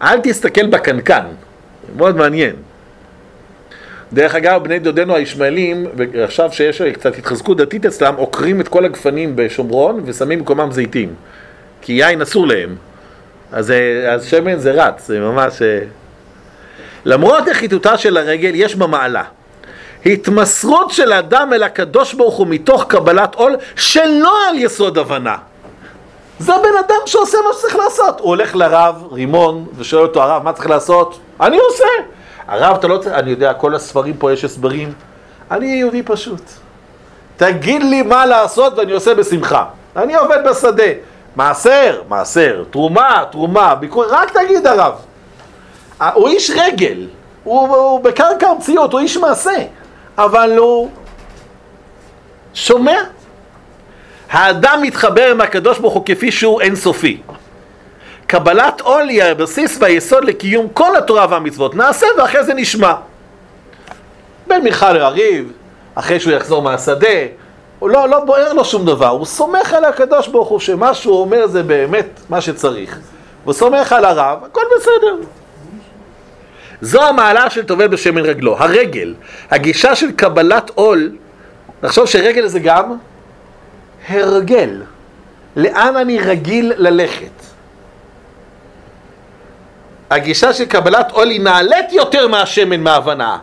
אל 0.02 0.20
תסתכל 0.22 0.66
בקנקן, 0.66 1.24
מאוד 1.96 2.16
מעניין. 2.16 2.54
דרך 4.12 4.34
אגב, 4.34 4.64
בני 4.64 4.78
דודינו 4.78 5.16
הישמעאלים, 5.16 5.86
עכשיו 6.24 6.52
שיש 6.52 6.82
קצת 6.82 7.18
התחזקות 7.18 7.56
דתית 7.56 7.86
אצלם, 7.86 8.14
עוקרים 8.16 8.60
את 8.60 8.68
כל 8.68 8.84
הגפנים 8.84 9.36
בשומרון 9.36 10.02
ושמים 10.04 10.38
במקומם 10.38 10.72
זיתים. 10.72 11.14
כי 11.82 11.92
יין 11.92 12.22
אסור 12.22 12.46
להם. 12.46 12.76
אז, 13.52 13.70
אה, 13.70 14.12
אז 14.12 14.26
שמן 14.26 14.58
זה 14.58 14.70
רץ, 14.70 15.06
זה 15.06 15.20
ממש... 15.20 15.62
אה. 15.62 15.78
למרות 17.04 17.48
נחיתותה 17.48 17.98
של 17.98 18.16
הרגל, 18.16 18.50
יש 18.54 18.76
בה 18.76 18.86
מעלה. 18.86 19.24
התמסרות 20.06 20.90
של 20.90 21.12
האדם 21.12 21.52
אל 21.52 21.62
הקדוש 21.62 22.14
ברוך 22.14 22.34
הוא 22.34 22.46
מתוך 22.46 22.84
קבלת 22.88 23.34
עול 23.34 23.56
שלא 23.76 24.48
על 24.48 24.58
יסוד 24.58 24.98
הבנה. 24.98 25.36
זה 26.42 26.54
הבן 26.54 26.76
אדם 26.86 26.96
שעושה 27.06 27.38
מה 27.48 27.52
שצריך 27.52 27.76
לעשות. 27.76 28.20
הוא 28.20 28.28
הולך 28.28 28.56
לרב, 28.56 29.04
רימון, 29.12 29.66
ושואל 29.76 30.02
אותו, 30.02 30.22
הרב, 30.22 30.42
מה 30.42 30.52
צריך 30.52 30.70
לעשות? 30.70 31.18
אני 31.40 31.58
עושה. 31.58 31.84
הרב, 32.48 32.76
אתה 32.76 32.88
לא 32.88 32.98
צריך, 32.98 33.14
אני 33.14 33.30
יודע, 33.30 33.54
כל 33.54 33.74
הספרים 33.74 34.16
פה 34.16 34.32
יש 34.32 34.44
הסברים. 34.44 34.92
אני 35.50 35.66
יהודי 35.66 36.02
פשוט. 36.02 36.42
תגיד 37.36 37.82
לי 37.82 38.02
מה 38.02 38.26
לעשות 38.26 38.78
ואני 38.78 38.92
עושה 38.92 39.14
בשמחה. 39.14 39.64
אני 39.96 40.14
עובד 40.14 40.38
בשדה. 40.50 40.92
מעשר, 41.36 42.02
מעשר, 42.08 42.64
תרומה, 42.70 43.24
תרומה, 43.30 43.74
ביקור, 43.74 44.04
רק 44.10 44.30
תגיד 44.30 44.66
הרב. 44.66 44.94
הוא 46.14 46.28
איש 46.28 46.50
רגל, 46.56 47.06
הוא, 47.44 47.76
הוא 47.76 48.00
בקרקע 48.04 48.48
המציאות, 48.48 48.92
הוא 48.92 49.00
איש 49.00 49.16
מעשה, 49.16 49.56
אבל 50.18 50.58
הוא 50.58 50.90
שומע. 52.54 52.98
האדם 54.32 54.82
מתחבר 54.82 55.30
עם 55.30 55.40
הקדוש 55.40 55.78
ברוך 55.78 55.94
הוא 55.94 56.02
כפי 56.06 56.32
שהוא 56.32 56.60
אינסופי. 56.60 57.20
קבלת 58.26 58.80
עול 58.80 59.08
היא 59.08 59.22
הבסיס 59.22 59.78
והיסוד 59.80 60.24
לקיום 60.24 60.68
כל 60.72 60.96
התורה 60.96 61.26
והמצוות. 61.30 61.74
נעשה 61.74 62.06
ואחרי 62.18 62.44
זה 62.44 62.54
נשמע. 62.54 62.92
בין 64.46 64.64
מיכל 64.64 64.92
לריב, 64.92 65.52
אחרי 65.94 66.20
שהוא 66.20 66.32
יחזור 66.32 66.62
מהשדה, 66.62 67.08
הוא 67.78 67.90
לא, 67.90 68.08
לא 68.08 68.24
בוער 68.24 68.52
לו 68.52 68.64
שום 68.64 68.86
דבר, 68.86 69.08
הוא 69.08 69.26
סומך 69.26 69.72
על 69.72 69.84
הקדוש 69.84 70.28
ברוך 70.28 70.48
הוא 70.48 70.60
שמה 70.60 70.94
שהוא 70.94 71.20
אומר 71.20 71.46
זה 71.46 71.62
באמת 71.62 72.20
מה 72.28 72.40
שצריך. 72.40 72.98
הוא 73.44 73.52
סומך 73.52 73.92
על 73.92 74.04
הרב, 74.04 74.38
הכל 74.44 74.62
בסדר. 74.76 75.16
זו 76.80 77.02
המעלה 77.02 77.50
של 77.50 77.62
טובל 77.62 77.88
בשמן 77.88 78.22
רגלו, 78.22 78.56
הרגל, 78.58 79.14
הגישה 79.50 79.94
של 79.94 80.12
קבלת 80.12 80.70
עול, 80.74 81.10
נחשוב 81.82 82.06
שרגל 82.06 82.46
זה 82.46 82.58
גם 82.60 82.96
הרגל. 84.08 84.82
לאן 85.56 85.96
אני 85.96 86.18
רגיל 86.18 86.72
ללכת? 86.76 87.30
הגישה 90.10 90.52
של 90.52 90.64
קבלת 90.64 91.10
עול 91.10 91.28
היא 91.28 91.40
נעלית 91.40 91.92
יותר 91.92 92.28
מהשמן 92.28 92.80
מההבנה, 92.80 93.38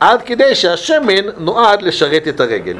עד 0.00 0.22
כדי 0.22 0.54
שהשמן 0.54 1.24
נועד 1.38 1.82
לשרת 1.82 2.28
את 2.28 2.40
הרגל. 2.40 2.76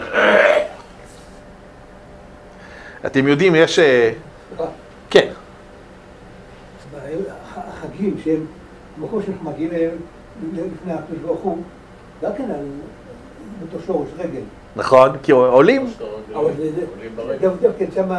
אתם 3.07 3.29
יודעים, 3.29 3.55
יש... 3.55 3.79
אה, 3.79 4.11
כן. 5.11 5.29
החגים 7.57 8.16
שהם, 8.25 8.47
במקום 8.99 9.23
שאנחנו 9.27 9.51
מגיעים 9.51 9.71
אליהם 9.73 9.97
לפני 10.53 10.93
הקדוש 10.93 11.19
ברוך 11.19 11.40
הוא, 11.40 11.62
גם 12.23 12.31
כן 12.38 12.45
על 12.45 12.66
אותו 13.62 13.85
שורש 13.87 14.09
רגל. 14.18 14.40
נכון, 14.76 15.11
כי 15.22 15.33
עולים. 15.33 15.90
אבל 16.35 17.37
גם 17.42 17.50
כן 17.79 17.85
שם 17.94 18.11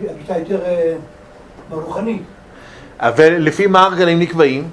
הגישה 0.00 0.38
יותר 0.38 0.64
אה, 0.64 0.94
רוחנית. 1.70 2.22
אבל 3.00 3.32
לפי 3.38 3.66
מה 3.66 3.82
הרגלים 3.84 4.18
נקבעים? 4.18 4.68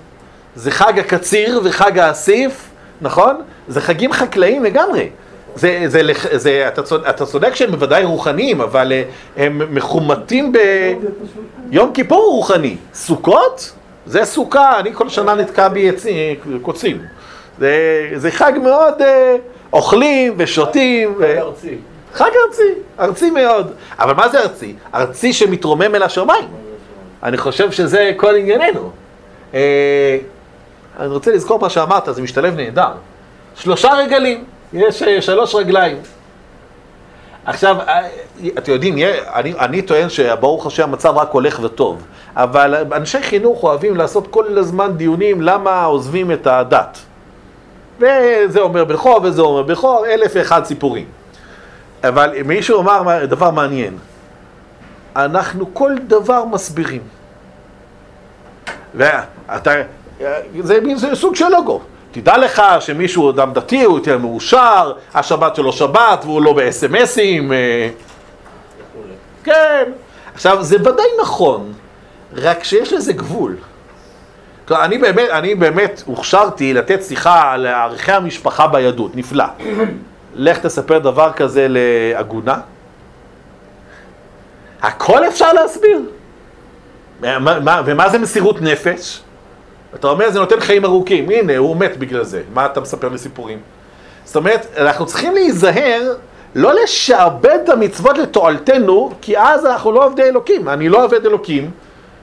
זה 0.56 0.72
חג 0.72 1.00
הקציר 1.00 1.62
וחג 1.64 2.00
האסיף, 2.00 2.70
נכון? 3.02 3.36
זה 3.68 3.82
חגים 3.82 4.12
חקלאיים 4.14 4.64
לגמרי. 4.64 5.10
זה, 5.56 5.84
זה, 5.88 6.02
זה, 6.22 6.38
זה, 6.38 6.68
אתה, 6.68 6.84
צודק, 6.84 7.10
אתה 7.10 7.26
צודק 7.26 7.56
שהם 7.56 7.72
בוודאי 7.72 8.04
רוחניים, 8.04 8.62
אבל 8.62 8.92
אה, 8.92 9.04
הם 9.38 9.62
מחומתים 9.76 10.52
ב... 10.52 10.58
יום 11.72 11.92
כיפור 11.94 12.24
הוא 12.24 12.36
רוחני. 12.36 12.76
סוכות? 12.94 13.72
זה 14.06 14.26
סוכה, 14.26 14.80
אני 14.80 14.94
כל 14.94 15.10
שנה 15.10 15.36
נתקע 15.36 15.68
בי 15.68 15.90
עצי- 15.90 16.36
קוצים. 16.62 17.02
זה, 17.60 17.76
זה 18.16 18.32
חג 18.32 18.52
מאוד, 18.64 19.02
אה, 19.02 19.36
אוכלים 19.74 20.34
ושותים. 20.38 21.16
ו... 21.18 21.40
ארצי. 21.40 21.78
חג 22.14 22.30
ארצי, 22.48 22.74
ארצי 23.00 23.30
מאוד. 23.30 23.72
אבל 24.00 24.14
מה 24.14 24.30
זה 24.30 24.40
ארצי? 24.42 24.76
ארצי 24.96 25.34
שמתרומם 25.34 25.96
אל 25.96 26.04
השמיים. 26.04 26.48
אני 27.24 27.38
חושב 27.38 27.72
שזה 27.72 28.12
כל 28.18 28.36
ענייננו. 28.36 28.92
אה, 29.54 30.18
אני 31.00 31.08
רוצה 31.08 31.32
לזכור 31.32 31.60
מה 31.60 31.70
שאמרת, 31.70 32.04
זה 32.12 32.22
משתלב 32.22 32.56
נהדר. 32.56 32.92
שלושה 33.56 33.94
רגלים, 33.94 34.44
יש 34.74 35.04
אה, 35.04 35.22
שלוש 35.22 35.56
רגליים. 35.56 35.98
עכשיו, 37.46 37.78
אה, 37.80 38.08
אתם 38.58 38.72
יודעים, 38.72 38.96
אני, 39.34 39.54
אני 39.60 39.82
טוען 39.82 40.10
שברוך 40.10 40.66
השם 40.66 40.84
המצב 40.84 41.18
רק 41.18 41.32
הולך 41.32 41.60
וטוב, 41.64 42.04
אבל 42.36 42.86
אנשי 42.94 43.22
חינוך 43.22 43.64
אוהבים 43.64 43.96
לעשות 43.98 44.28
כל 44.28 44.58
הזמן 44.58 44.98
דיונים 44.98 45.42
למה 45.42 45.84
עוזבים 45.84 46.32
את 46.32 46.48
הדת. 46.48 46.98
וזה 48.02 48.60
אומר 48.60 48.84
בכור 48.86 49.20
וזה 49.24 49.42
אומר 49.42 49.62
בכור, 49.62 50.06
אלף 50.08 50.32
ואחד 50.36 50.66
סיפורים. 50.66 51.06
אבל 52.04 52.42
מישהו 52.46 52.80
אמר 52.80 53.26
דבר 53.26 53.52
מעניין, 53.52 53.98
אנחנו 55.16 55.74
כל 55.74 55.92
דבר 56.08 56.46
מסבירים. 56.46 57.02
ואתה, 58.96 59.72
זה 60.60 60.82
מין 60.82 60.98
זה 60.98 61.16
סוג 61.16 61.36
של 61.36 61.48
לוגו. 61.50 61.82
תדע 62.12 62.38
לך 62.38 62.62
שמישהו 62.80 63.30
אדם 63.30 63.54
דתי, 63.54 63.84
הוא 63.84 63.98
יותר 63.98 64.18
מאושר, 64.18 64.94
השבת 65.14 65.56
שלו 65.56 65.74
שבת 65.74 66.20
והוא 66.26 66.42
לא 66.42 66.54
בסמסים. 66.54 67.54
אה. 67.54 67.90
כן. 69.44 69.92
עכשיו, 70.34 70.64
זה 70.64 70.76
ודאי 70.76 71.06
נכון, 71.22 71.74
רק 72.34 72.64
שיש 72.64 72.94
לזה 72.94 73.14
גבול. 73.14 73.56
אני 74.72 74.98
באמת, 74.98 75.30
אני 75.30 75.56
באמת 75.56 76.04
הוכשרתי 76.06 76.74
לתת 76.74 77.04
שיחה 77.04 77.52
על 77.52 77.68
ערכי 77.68 78.12
המשפחה 78.12 78.68
ביהדות, 78.68 79.16
נפלא. 79.16 79.46
לך 80.36 80.60
תספר 80.60 81.00
דבר 81.00 81.32
כזה 81.32 81.68
לעגונה. 81.70 82.58
הכל 84.82 85.28
אפשר 85.28 85.54
להסביר. 85.54 86.00
מה, 87.22 87.60
מה, 87.60 87.82
ומה 87.86 88.10
זה 88.10 88.20
מסירות 88.20 88.62
נפש? 88.62 89.22
אתה 89.96 90.08
אומר, 90.08 90.30
זה 90.32 90.40
נותן 90.40 90.60
חיים 90.60 90.86
ארוכים. 90.86 91.30
הנה, 91.30 91.58
הוא 91.58 91.78
מת 91.78 91.98
בגלל 91.98 92.24
זה. 92.24 92.42
מה 92.54 92.66
אתה 92.66 92.80
מספר 92.82 93.10
לי? 93.10 93.58
זאת 94.26 94.36
אומרת, 94.36 94.66
אנחנו 94.78 95.06
צריכים 95.06 95.34
להיזהר 95.34 96.16
לא 96.56 96.74
לשעבד 96.84 97.58
את 97.64 97.70
המצוות 97.70 98.18
לתועלתנו, 98.18 99.12
כי 99.22 99.38
אז 99.38 99.66
אנחנו 99.66 99.92
לא 99.92 100.06
עובדי 100.06 100.24
אלוקים. 100.24 100.70
אני 100.70 100.90
לא 100.90 101.06
עובד 101.06 101.26
אלוקים, 101.26 101.72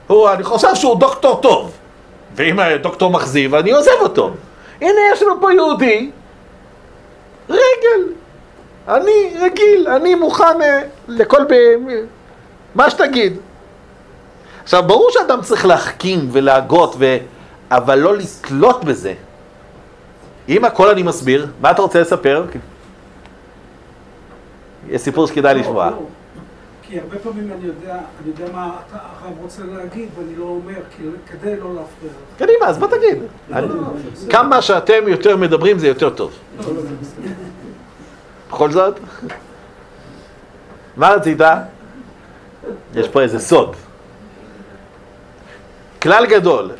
הוא, 0.07 0.29
אני 0.29 0.43
חושב 0.43 0.75
שהוא 0.75 0.99
דוקטור 0.99 1.41
טוב. 1.41 1.71
ואם 2.39 2.59
הדוקטור 2.59 3.11
מכזיב, 3.11 3.55
אני 3.55 3.71
עוזב 3.71 3.91
אותו. 3.99 4.33
הנה, 4.81 4.99
יש 5.13 5.21
לנו 5.21 5.41
פה 5.41 5.53
יהודי, 5.53 6.11
רגל. 7.49 8.13
אני 8.87 9.33
רגיל, 9.41 9.87
אני 9.87 10.15
מוכן 10.15 10.61
אה, 10.61 10.81
לכל... 11.07 11.43
ב... 11.49 11.53
מה 12.75 12.89
שתגיד. 12.89 13.37
עכשיו, 14.63 14.83
ברור 14.83 15.09
שאדם 15.11 15.41
צריך 15.41 15.65
להחכים 15.65 16.29
ולהגות, 16.31 16.95
ו... 16.99 17.17
אבל 17.71 17.99
לא 17.99 18.17
לתלות 18.17 18.83
בזה. 18.83 19.13
אם 20.49 20.65
הכל 20.65 20.89
אני 20.89 21.03
מסביר, 21.03 21.47
מה 21.61 21.71
אתה 21.71 21.81
רוצה 21.81 22.01
לספר? 22.01 22.45
יש 24.89 25.01
סיפור 25.01 25.27
שכדאי 25.27 25.55
לשמוע. 25.55 25.91
לא, 26.89 26.95
לא. 26.95 27.01
כי 27.01 27.09
הרבה 27.09 27.19
פעמים 27.19 27.51
אני 27.51 27.67
יודע, 27.67 27.93
אני 27.93 28.27
יודע 28.39 28.53
מה 28.53 28.71
אתה 28.87 28.97
הרב 29.01 29.33
רוצה 29.41 29.61
להגיד, 29.63 30.09
ואני 30.17 30.35
לא 30.35 30.43
אומר, 30.43 30.73
כדי 31.31 31.55
לא 31.59 31.75
להפריע. 31.75 32.11
קדימה, 32.37 32.65
אז 32.67 32.77
בוא 32.77 32.87
תגיד. 32.87 33.17
אני- 33.53 33.67
כמה 34.29 34.61
שאתם 34.61 35.07
יותר 35.07 35.37
מדברים 35.37 35.79
זה 35.79 35.87
יותר 35.87 36.09
טוב. 36.09 36.31
בכל 38.49 38.71
זאת? 38.71 38.99
מה 40.97 41.09
רצית? 41.09 41.37
יש 42.95 43.07
פה 43.07 43.21
איזה 43.21 43.39
סוד. 43.39 43.75
כלל 46.01 46.25
גדול, 46.25 46.71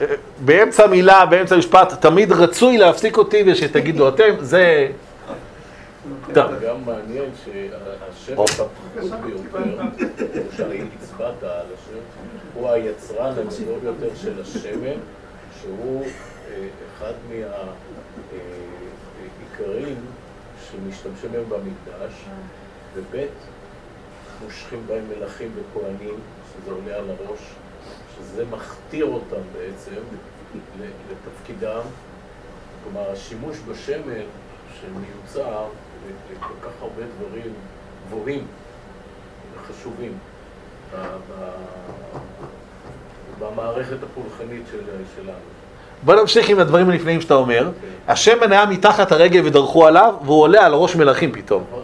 באמצע 0.45 0.88
מילה, 0.88 1.26
באמצע 1.26 1.58
משפט, 1.58 1.93
תמיד 1.93 2.32
רצוי 2.32 2.78
להפסיק 2.78 3.17
אותי 3.17 3.43
ושתגידו 3.48 4.08
אתם, 4.10 4.30
זה... 4.41 4.88
טוב. 6.34 6.52
גם 6.63 6.86
מעניין 6.86 7.30
שהשם 7.46 8.38
או. 8.38 8.44
הפחות 8.44 9.20
ביותר, 9.26 9.82
שהצבעת 10.58 11.44
על 11.44 11.65
השם, 11.74 12.00
הוא 12.54 12.70
היצרן 12.70 13.32
הגדול 13.32 13.80
ביותר 13.80 14.15
של 14.15 14.42
השמן, 14.42 15.00
שהוא 15.62 16.04
אה, 16.04 16.68
אחד 16.98 17.14
מהעיקרים 19.60 19.95
שמשתמשים 20.72 21.32
בהם 21.32 21.49
במקדש, 21.49 22.14
וב' 22.95 23.26
מושכים 24.43 24.84
בהם 24.88 25.03
מלכים 25.10 25.51
וכהנים, 25.56 26.16
שזה 26.53 26.72
עולה 26.72 26.95
על 26.95 27.10
הראש, 27.10 27.39
שזה 28.18 28.45
מכתיר 28.45 29.06
אותם 29.06 29.41
בעצם 29.53 30.01
לתפקידם. 31.12 31.82
כלומר, 32.84 33.12
השימוש 33.12 33.58
בשמן 33.68 34.26
שמיוצר 34.82 35.66
לכל 36.32 36.53
כך 36.62 36.72
הרבה 36.82 37.01
דברים 37.18 37.53
גבוהים 38.07 38.43
וחשובים 39.55 40.14
במערכת 43.39 43.97
הפולחנית 44.03 44.64
של, 44.72 44.78
שלנו. 45.16 45.38
בוא 46.03 46.16
נמשיך 46.16 46.49
עם 46.49 46.60
הדברים 46.60 46.89
הנפלאים 46.89 47.22
שאתה 47.22 47.34
אומר. 47.34 47.70
השמן 48.07 48.51
היה 48.51 48.66
מתחת 48.66 49.12
הרגל 49.12 49.41
ודרכו 49.45 49.88
עליו, 49.88 50.14
והוא 50.24 50.41
עולה 50.41 50.66
על 50.66 50.74
ראש 50.74 50.95
מלכים 50.95 51.32
פתאום. 51.32 51.64
נכון? 51.70 51.84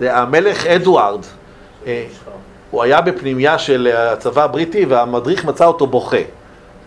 זה 0.00 0.16
המלך 0.16 0.66
אדוארד. 0.66 1.20
אה. 1.86 2.06
הוא 2.70 2.82
היה 2.82 3.00
בפנימייה 3.00 3.58
של 3.58 3.86
הצבא 3.96 4.44
הבריטי 4.44 4.84
והמדריך 4.84 5.44
מצא 5.44 5.64
אותו 5.64 5.86
בוכה. 5.86 6.16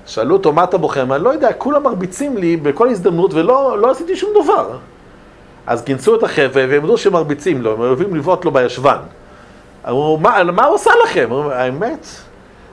שאלו 0.06 0.36
אותו 0.36 0.54
מה 0.54 0.64
אתה 0.64 0.78
בוכה? 0.78 1.02
אמר, 1.02 1.18
לא 1.18 1.30
יודע, 1.30 1.54
כולם 1.54 1.84
מרביצים 1.84 2.38
לי 2.38 2.58
בכל 2.58 2.90
הזדמנות 2.90 3.34
ולא 3.34 3.78
לא 3.82 3.92
עשיתי 3.92 4.16
שום 4.16 4.30
דבר. 4.44 4.78
אז 5.68 5.84
כינסו 5.84 6.16
את 6.16 6.24
החבר'ה 6.24 6.66
והם 6.70 6.84
ידעו 6.84 6.98
שמרביצים 6.98 7.62
לו, 7.62 7.74
הם 7.74 7.80
אוהבים 7.80 8.16
לבעוט 8.16 8.46
לו 8.46 8.52
בישבן. 8.52 8.98
אמרו, 9.88 10.18
מה, 10.18 10.44
מה 10.44 10.66
הוא 10.66 10.76
עושה 10.76 10.92
לכם? 11.04 11.24
אמרו, 11.24 11.52
האמת, 11.52 12.08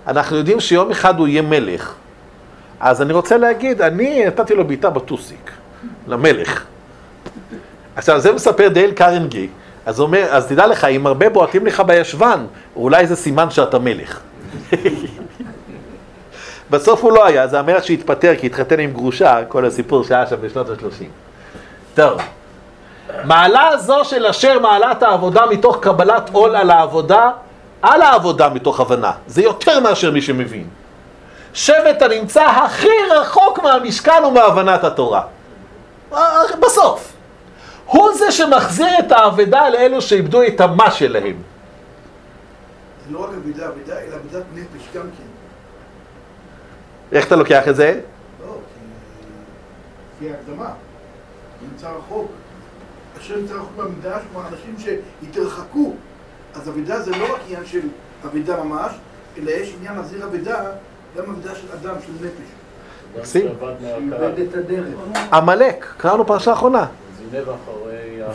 אנחנו 0.07 0.36
יודעים 0.36 0.61
שיום 0.61 0.90
אחד 0.90 1.18
הוא 1.18 1.28
יהיה 1.28 1.42
מלך. 1.42 1.95
אז 2.80 3.03
אני 3.03 3.12
רוצה 3.12 3.36
להגיד, 3.36 3.82
אני 3.82 4.26
נתתי 4.26 4.55
לו 4.55 4.66
בעיטה 4.66 4.90
בטוסיק, 4.90 5.51
למלך. 6.07 6.64
עכשיו, 7.97 8.20
זה 8.20 8.32
מספר 8.32 8.68
דייל 8.68 8.92
קרנגי. 8.92 9.49
אז 9.86 9.99
הוא 9.99 10.07
אומר, 10.07 10.26
אז 10.30 10.47
תדע 10.47 10.66
לך, 10.66 10.84
אם 10.84 11.07
הרבה 11.07 11.28
בועטים 11.28 11.66
לך 11.66 11.80
בישבן, 11.80 12.47
אולי 12.76 13.07
זה 13.07 13.16
סימן 13.16 13.51
שאתה 13.51 13.78
מלך. 13.78 14.20
בסוף 16.70 17.03
הוא 17.03 17.12
לא 17.12 17.26
היה, 17.26 17.47
זה 17.47 17.59
המלך 17.59 17.84
שהתפטר 17.84 18.34
כי 18.40 18.47
התחתן 18.47 18.80
עם 18.80 18.90
גרושה, 18.90 19.45
כל 19.49 19.64
הסיפור 19.64 20.05
שהיה 20.05 20.26
שם 20.26 20.36
בשנות 20.40 20.70
ה-30. 20.70 21.05
טוב. 21.95 22.20
מעלה 23.24 23.76
זו 23.76 24.05
של 24.05 24.26
אשר 24.26 24.59
מעלת 24.59 25.02
העבודה 25.02 25.46
מתוך 25.46 25.76
קבלת 25.80 26.30
עול 26.32 26.57
על 26.57 26.70
העבודה, 26.70 27.30
על 27.82 28.02
העבודה 28.02 28.48
מתוך 28.48 28.80
הבנה. 28.80 29.12
זה 29.26 29.42
יותר 29.42 29.80
מאשר 29.80 30.11
מי 30.11 30.22
שמבין. 30.22 30.68
שבט 31.55 32.02
הנמצא 32.02 32.42
הכי 32.42 32.88
רחוק 33.11 33.62
מהמשכן 33.62 34.24
ומהבנת 34.28 34.84
התורה. 34.84 35.22
בסוף. 36.61 37.12
הוא 37.86 38.14
זה 38.14 38.32
שמחזיר 38.32 38.98
את 38.98 39.12
האבדה 39.12 39.68
לאלו 39.68 40.02
שאיבדו 40.02 40.42
את 40.42 40.61
המה 40.61 40.90
שלהם. 40.90 41.36
זה 43.07 43.12
לא 43.12 43.24
רק 43.24 43.30
אבידה, 43.42 43.68
אבידה, 43.68 43.98
אלא 43.98 44.16
אבידת 44.16 44.44
נפש 44.55 44.88
גם 44.94 45.02
כן. 45.02 45.34
איך 47.16 47.26
אתה 47.26 47.36
לוקח 47.36 47.68
את 47.68 47.76
זה? 47.76 48.00
לא, 48.46 48.52
כי... 48.52 48.80
לפי 50.26 50.34
ההקדמה. 50.34 50.70
נמצא 51.62 51.88
רחוק. 51.88 52.30
אשר 53.25 53.37
נמצא 53.37 53.55
רחוק 53.55 53.72
במקדש, 53.77 54.22
כלומר 54.33 54.49
אנשים 54.49 54.97
שהתרחקו. 55.22 55.93
אז 56.55 56.68
אבידה 56.68 57.01
זה 57.01 57.11
לא 57.11 57.35
רק 57.35 57.41
עניין 57.47 57.66
של 57.66 57.81
אבידה 58.27 58.64
ממש, 58.64 58.93
אלא 59.39 59.51
יש 59.51 59.75
עניין 59.79 59.97
להחזיר 59.97 60.25
אבידה, 60.25 60.57
גם 61.16 61.25
אבידה 61.31 61.55
של 61.55 61.66
אדם, 61.75 61.95
של 62.07 62.27
נפש. 62.27 62.49
מקסים. 63.18 63.47
שאיבד 63.81 64.41
את 64.41 64.55
הדרך. 64.55 64.95
עמלק, 65.33 65.87
קראנו 65.97 66.27
פרשה 66.27 66.53
אחרונה. 66.53 66.87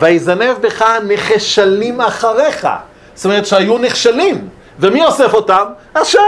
ויזנב 0.00 0.56
בך 0.60 0.82
נחשלים 1.08 2.00
אחריך. 2.00 2.68
זאת 3.14 3.24
אומרת 3.24 3.46
שהיו 3.46 3.78
נכשלים. 3.78 4.48
ומי 4.78 5.04
אוסף 5.04 5.34
אותם? 5.34 5.64
השל. 5.94 6.18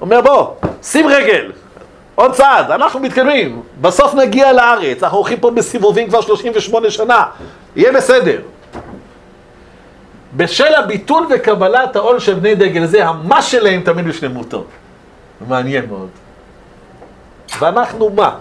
אומר 0.00 0.20
בוא, 0.20 0.54
שים 0.82 1.06
רגל. 1.06 1.52
עוד 2.18 2.32
צעד, 2.32 2.70
אנחנו 2.70 3.00
מתקדמים. 3.00 3.62
בסוף 3.80 4.14
נגיע 4.14 4.52
לארץ. 4.52 5.02
אנחנו 5.02 5.18
הולכים 5.18 5.40
פה 5.40 5.50
בסיבובים 5.50 6.08
כבר 6.08 6.20
38 6.20 6.90
שנה. 6.90 7.24
יהיה 7.76 7.92
בסדר. 7.92 8.40
בשל 10.36 10.74
הביטול 10.74 11.26
וקבלת 11.30 11.96
העול 11.96 12.18
של 12.18 12.34
בני 12.34 12.54
דגל 12.54 12.86
זה, 12.86 13.06
המה 13.06 13.42
שלהם 13.42 13.80
תמיד 13.80 14.06
בשלמותו. 14.08 14.64
מעניין 15.48 15.86
מאוד. 15.88 16.08
ואנחנו 17.58 18.10
מה? 18.10 18.34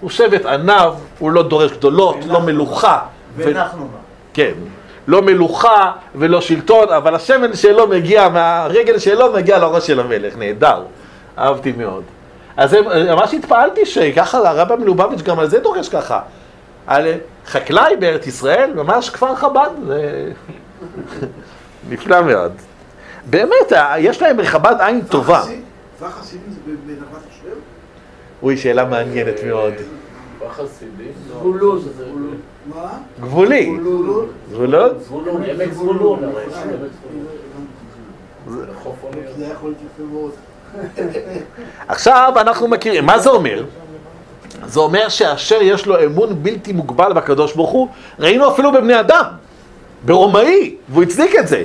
הוא 0.00 0.10
שבט 0.10 0.46
עניו, 0.46 0.94
הוא 1.18 1.30
לא 1.30 1.42
דורש 1.42 1.72
גדולות, 1.72 2.16
לא 2.26 2.40
מלוכה. 2.40 2.98
ו- 3.36 3.42
ואנחנו 3.46 3.84
מה? 3.84 3.98
כן. 4.34 4.52
לא 5.06 5.22
מלוכה 5.22 5.92
ולא 6.14 6.40
שלטון, 6.40 6.88
אבל 6.88 7.14
השמן 7.14 7.56
שלו 7.56 7.86
מגיע, 7.86 8.28
מהרגל 8.28 8.98
שלו 8.98 9.32
מגיע 9.32 9.58
לראש 9.58 9.86
של 9.86 10.00
המלך, 10.00 10.36
נהדר. 10.36 10.82
אהבתי 11.38 11.72
מאוד. 11.72 12.02
אז 12.56 12.70
זה- 12.70 12.80
ממש 13.16 13.34
התפעלתי 13.34 13.86
שככה 13.86 14.48
הרב 14.50 14.74
מלובביץ' 14.80 15.22
גם 15.22 15.38
על 15.38 15.48
זה 15.50 15.58
דורש 15.58 15.88
ככה. 15.88 16.20
על 16.86 17.06
חקלאי 17.46 17.96
בארץ 17.96 18.26
ישראל, 18.26 18.72
ממש 18.74 19.10
כפר 19.10 19.34
חב"ד, 19.34 19.70
זה 19.86 20.32
נפלא 21.90 22.22
מאוד. 22.22 22.52
באמת, 23.30 23.72
יש 23.98 24.22
להם 24.22 24.36
בחב"ד 24.36 24.76
עין 24.80 25.00
טובה. 25.04 25.42
חסידים 26.02 26.46
זה 26.50 26.72
בנחמת 26.86 27.20
השם? 27.30 27.56
אוי, 28.42 28.56
שאלה 28.56 28.84
מעניינת 28.84 29.34
מאוד. 29.46 29.72
לא. 30.40 30.48
זבולון. 31.28 31.80
מה? 32.74 32.88
גבולי. 33.20 33.76
זבולון? 34.50 34.98
זבולון? 35.00 35.42
עמק 35.42 35.72
זבולון. 35.72 36.20
זה 39.36 39.46
יכול 39.46 39.70
להיות 39.70 39.78
יפה 39.94 40.02
מאוד. 40.12 40.30
עכשיו 41.88 42.32
אנחנו 42.36 42.68
מכירים, 42.68 43.06
מה 43.06 43.18
זה 43.18 43.30
אומר? 43.30 43.64
זה 44.66 44.80
אומר 44.80 45.08
שאשר 45.08 45.58
יש 45.62 45.86
לו 45.86 46.04
אמון 46.04 46.42
בלתי 46.42 46.72
מוגבל 46.72 47.12
בקדוש 47.12 47.54
ברוך 47.54 47.70
הוא, 47.70 47.88
ראינו 48.18 48.52
אפילו 48.52 48.72
בבני 48.72 49.00
אדם, 49.00 49.24
ברומאי, 50.04 50.74
והוא 50.88 51.02
הצדיק 51.02 51.34
את 51.38 51.48
זה. 51.48 51.62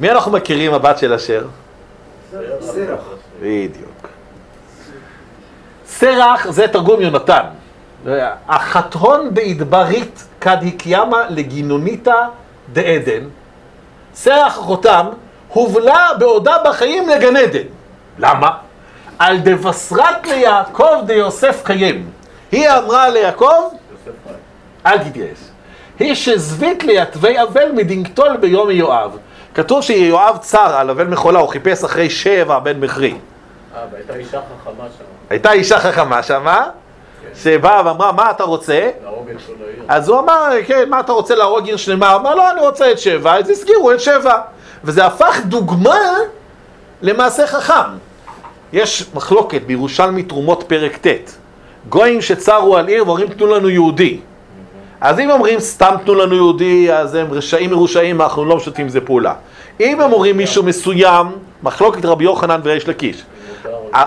מי 0.00 0.10
אנחנו 0.10 0.32
מכירים 0.32 0.74
הבת 0.74 0.98
של 0.98 1.12
אשר? 1.12 1.46
סרח. 2.60 3.00
בדיוק. 3.40 4.08
סרח 5.86 6.50
זה 6.50 6.68
תרגום 6.68 7.00
יונתן. 7.00 7.42
החתהון 8.48 9.34
בהדברית 9.34 10.24
כד 10.40 10.56
הקיימה 10.66 11.26
לגינוניתא 11.30 12.26
דעדן. 12.72 13.24
סרח 14.14 14.58
אחותם 14.58 15.06
הובלה 15.48 16.08
בעודה 16.18 16.56
בחיים 16.64 17.08
לגן 17.08 17.36
עדן. 17.36 17.75
למה? 18.18 18.50
על 19.18 19.38
דבשרת 19.38 20.26
ליעקב 20.26 21.02
דיוסף 21.06 21.62
קיים. 21.64 22.10
היא 22.52 22.68
אמרה 22.70 23.08
ליעקב. 23.08 23.62
אל 24.86 24.98
תתייאש. 24.98 25.38
היא 25.98 26.14
שזבית 26.14 26.84
ליתבי 26.84 27.42
אבל 27.42 27.72
מדינגתול 27.72 28.36
ביום 28.36 28.70
יואב. 28.70 29.16
כתוב 29.54 29.82
שיואב 29.82 30.36
צר 30.40 30.76
על 30.76 30.90
אבל 30.90 31.06
מחולה, 31.06 31.38
הוא 31.38 31.48
חיפש 31.48 31.84
אחרי 31.84 32.10
שבע 32.10 32.58
בן 32.58 32.80
בכרי. 32.80 33.10
אה, 33.10 33.80
והייתה 33.92 34.14
אישה 34.14 34.40
חכמה 34.40 34.84
שם, 34.98 35.04
הייתה 35.30 35.52
אישה 35.52 35.78
חכמה 35.78 36.22
שמה, 36.22 36.68
שבאה 37.34 37.86
ואמרה, 37.86 38.12
מה 38.12 38.30
אתה 38.30 38.44
רוצה? 38.44 38.90
אז 39.88 40.08
הוא 40.08 40.18
אמר, 40.18 40.50
כן, 40.66 40.88
מה 40.88 41.00
אתה 41.00 41.12
רוצה 41.12 41.34
להרוג 41.34 41.66
עיר 41.66 41.76
שלמה? 41.76 42.12
הוא 42.12 42.20
אמר, 42.20 42.34
לא, 42.34 42.50
אני 42.50 42.60
רוצה 42.60 42.90
את 42.90 42.98
שבע, 42.98 43.38
אז 43.38 43.50
הסגירו 43.50 43.92
את 43.92 44.00
שבע. 44.00 44.38
וזה 44.84 45.06
הפך 45.06 45.40
דוגמה 45.44 46.00
למעשה 47.02 47.46
חכם. 47.46 48.05
יש 48.76 49.04
מחלוקת 49.14 49.62
בירושלמי 49.62 50.22
תרומות 50.22 50.64
פרק 50.66 51.06
ט', 51.06 51.30
גויים 51.88 52.20
שצרו 52.20 52.76
על 52.76 52.88
עיר 52.88 53.06
ואומרים 53.06 53.28
תנו 53.28 53.46
לנו 53.46 53.68
יהודי. 53.68 54.20
אז 55.00 55.18
אם 55.18 55.30
אומרים 55.30 55.60
סתם 55.60 55.94
תנו 56.04 56.14
לנו 56.14 56.34
יהודי, 56.34 56.92
אז 56.92 57.14
הם 57.14 57.32
רשעים 57.32 57.70
מרושעים, 57.70 58.20
אנחנו 58.22 58.44
לא 58.44 58.56
משתפים 58.56 58.84
עם 58.84 58.88
זה 58.88 59.00
פעולה. 59.00 59.34
אם 59.80 60.00
הם 60.00 60.12
אומרים 60.12 60.36
מישהו 60.36 60.62
מסוים, 60.62 61.26
מחלוקת 61.62 62.04
רבי 62.04 62.24
יוחנן 62.24 62.60
וריש 62.64 62.88
לקיש. 62.88 63.22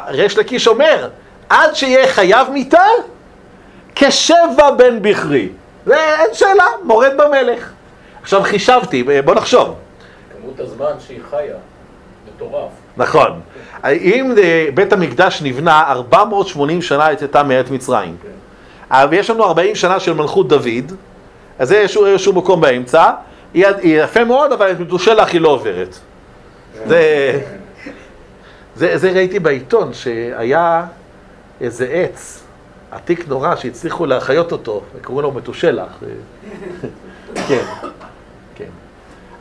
ריש 0.07 0.37
לקיש 0.37 0.67
אומר, 0.67 1.09
עד 1.49 1.75
שיהיה 1.75 2.07
חייב 2.07 2.49
מיתה, 2.49 2.85
כשבע 3.95 4.71
בן 4.77 5.01
בכרי. 5.01 5.49
זה 5.85 5.95
אין 5.95 6.33
שאלה, 6.33 6.65
מורד 6.83 7.11
במלך. 7.17 7.71
עכשיו 8.21 8.43
חישבתי, 8.43 9.03
בוא 9.25 9.35
נחשוב. 9.35 9.75
כמות 10.41 10.59
הזמן 10.59 10.91
שהיא 10.99 11.19
חיה, 11.29 11.55
מטורף. 12.35 12.71
נכון. 12.99 13.39
אם 13.85 14.35
בית 14.73 14.93
המקדש 14.93 15.41
נבנה 15.41 15.83
480 15.87 16.81
שנה 16.81 17.11
יצאתה 17.11 17.43
מארץ 17.43 17.69
מצרים, 17.69 18.15
אבל 18.91 19.13
יש 19.13 19.29
לנו 19.29 19.43
40 19.43 19.75
שנה 19.75 19.99
של 19.99 20.13
מלכות 20.13 20.47
דוד, 20.47 20.93
אז 21.59 21.67
זה 21.67 21.77
איזשהו, 21.77 22.05
איזשהו 22.05 22.33
מקום 22.33 22.61
באמצע, 22.61 23.11
היא, 23.53 23.65
יפה 23.83 24.23
מאוד, 24.23 24.51
אבל 24.51 24.71
את 24.71 24.79
מדושלח 24.79 25.29
היא 25.29 25.41
לא 25.41 25.49
עוברת. 25.49 25.99
זה, 26.87 27.41
זה, 28.75 28.97
זה 28.97 29.11
ראיתי 29.11 29.39
בעיתון, 29.39 29.93
שהיה 29.93 30.85
איזה 31.61 31.87
עץ 31.91 32.43
עתיק 32.91 33.27
נורא 33.27 33.55
שהצליחו 33.55 34.05
להחיות 34.05 34.51
אותו, 34.51 34.81
וקראו 34.95 35.21
לו 35.21 35.31
מתושלח. 35.31 35.99
כן. 37.47 37.63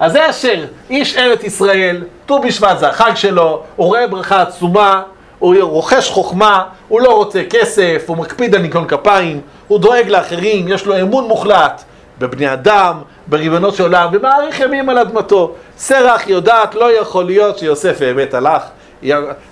אז 0.00 0.12
זה 0.12 0.30
אשר, 0.30 0.64
איש 0.90 1.16
ארץ 1.16 1.44
ישראל, 1.44 2.04
ט"ו 2.26 2.38
בשבט 2.40 2.78
זה 2.78 2.88
החג 2.88 3.12
שלו, 3.14 3.62
הוא 3.76 3.86
רואה 3.86 4.06
ברכה 4.06 4.42
עצומה, 4.42 5.02
הוא 5.38 5.56
רוכש 5.60 6.10
חוכמה, 6.10 6.64
הוא 6.88 7.00
לא 7.00 7.16
רוצה 7.16 7.42
כסף, 7.50 8.04
הוא 8.06 8.16
מקפיד 8.16 8.54
על 8.54 8.62
ניקיון 8.62 8.86
כפיים, 8.86 9.40
הוא 9.68 9.78
דואג 9.78 10.08
לאחרים, 10.08 10.68
יש 10.68 10.86
לו 10.86 11.00
אמון 11.00 11.28
מוחלט 11.28 11.82
בבני 12.18 12.52
אדם, 12.52 12.96
בריבונות 13.26 13.74
של 13.74 13.82
עולם, 13.82 14.08
ומאריך 14.12 14.60
ימים 14.60 14.88
על 14.88 14.98
אדמתו. 14.98 15.54
סרח 15.78 16.28
יודעת, 16.28 16.74
לא 16.74 16.98
יכול 17.00 17.24
להיות 17.24 17.58
שיוסף 17.58 18.00
באמת 18.00 18.34
הלך, 18.34 18.62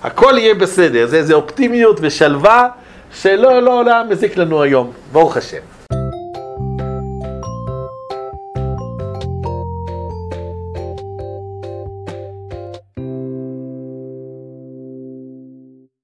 הכל 0.02 0.34
יהיה 0.38 0.54
בסדר, 0.54 1.06
זה 1.06 1.16
איזה 1.16 1.34
אופטימיות 1.34 1.98
ושלווה 2.00 2.68
שלא 3.14 3.62
לא, 3.62 3.84
לא 3.84 3.92
מזיק 4.08 4.36
לנו 4.36 4.62
היום, 4.62 4.92
ברוך 5.12 5.36
השם. 5.36 5.75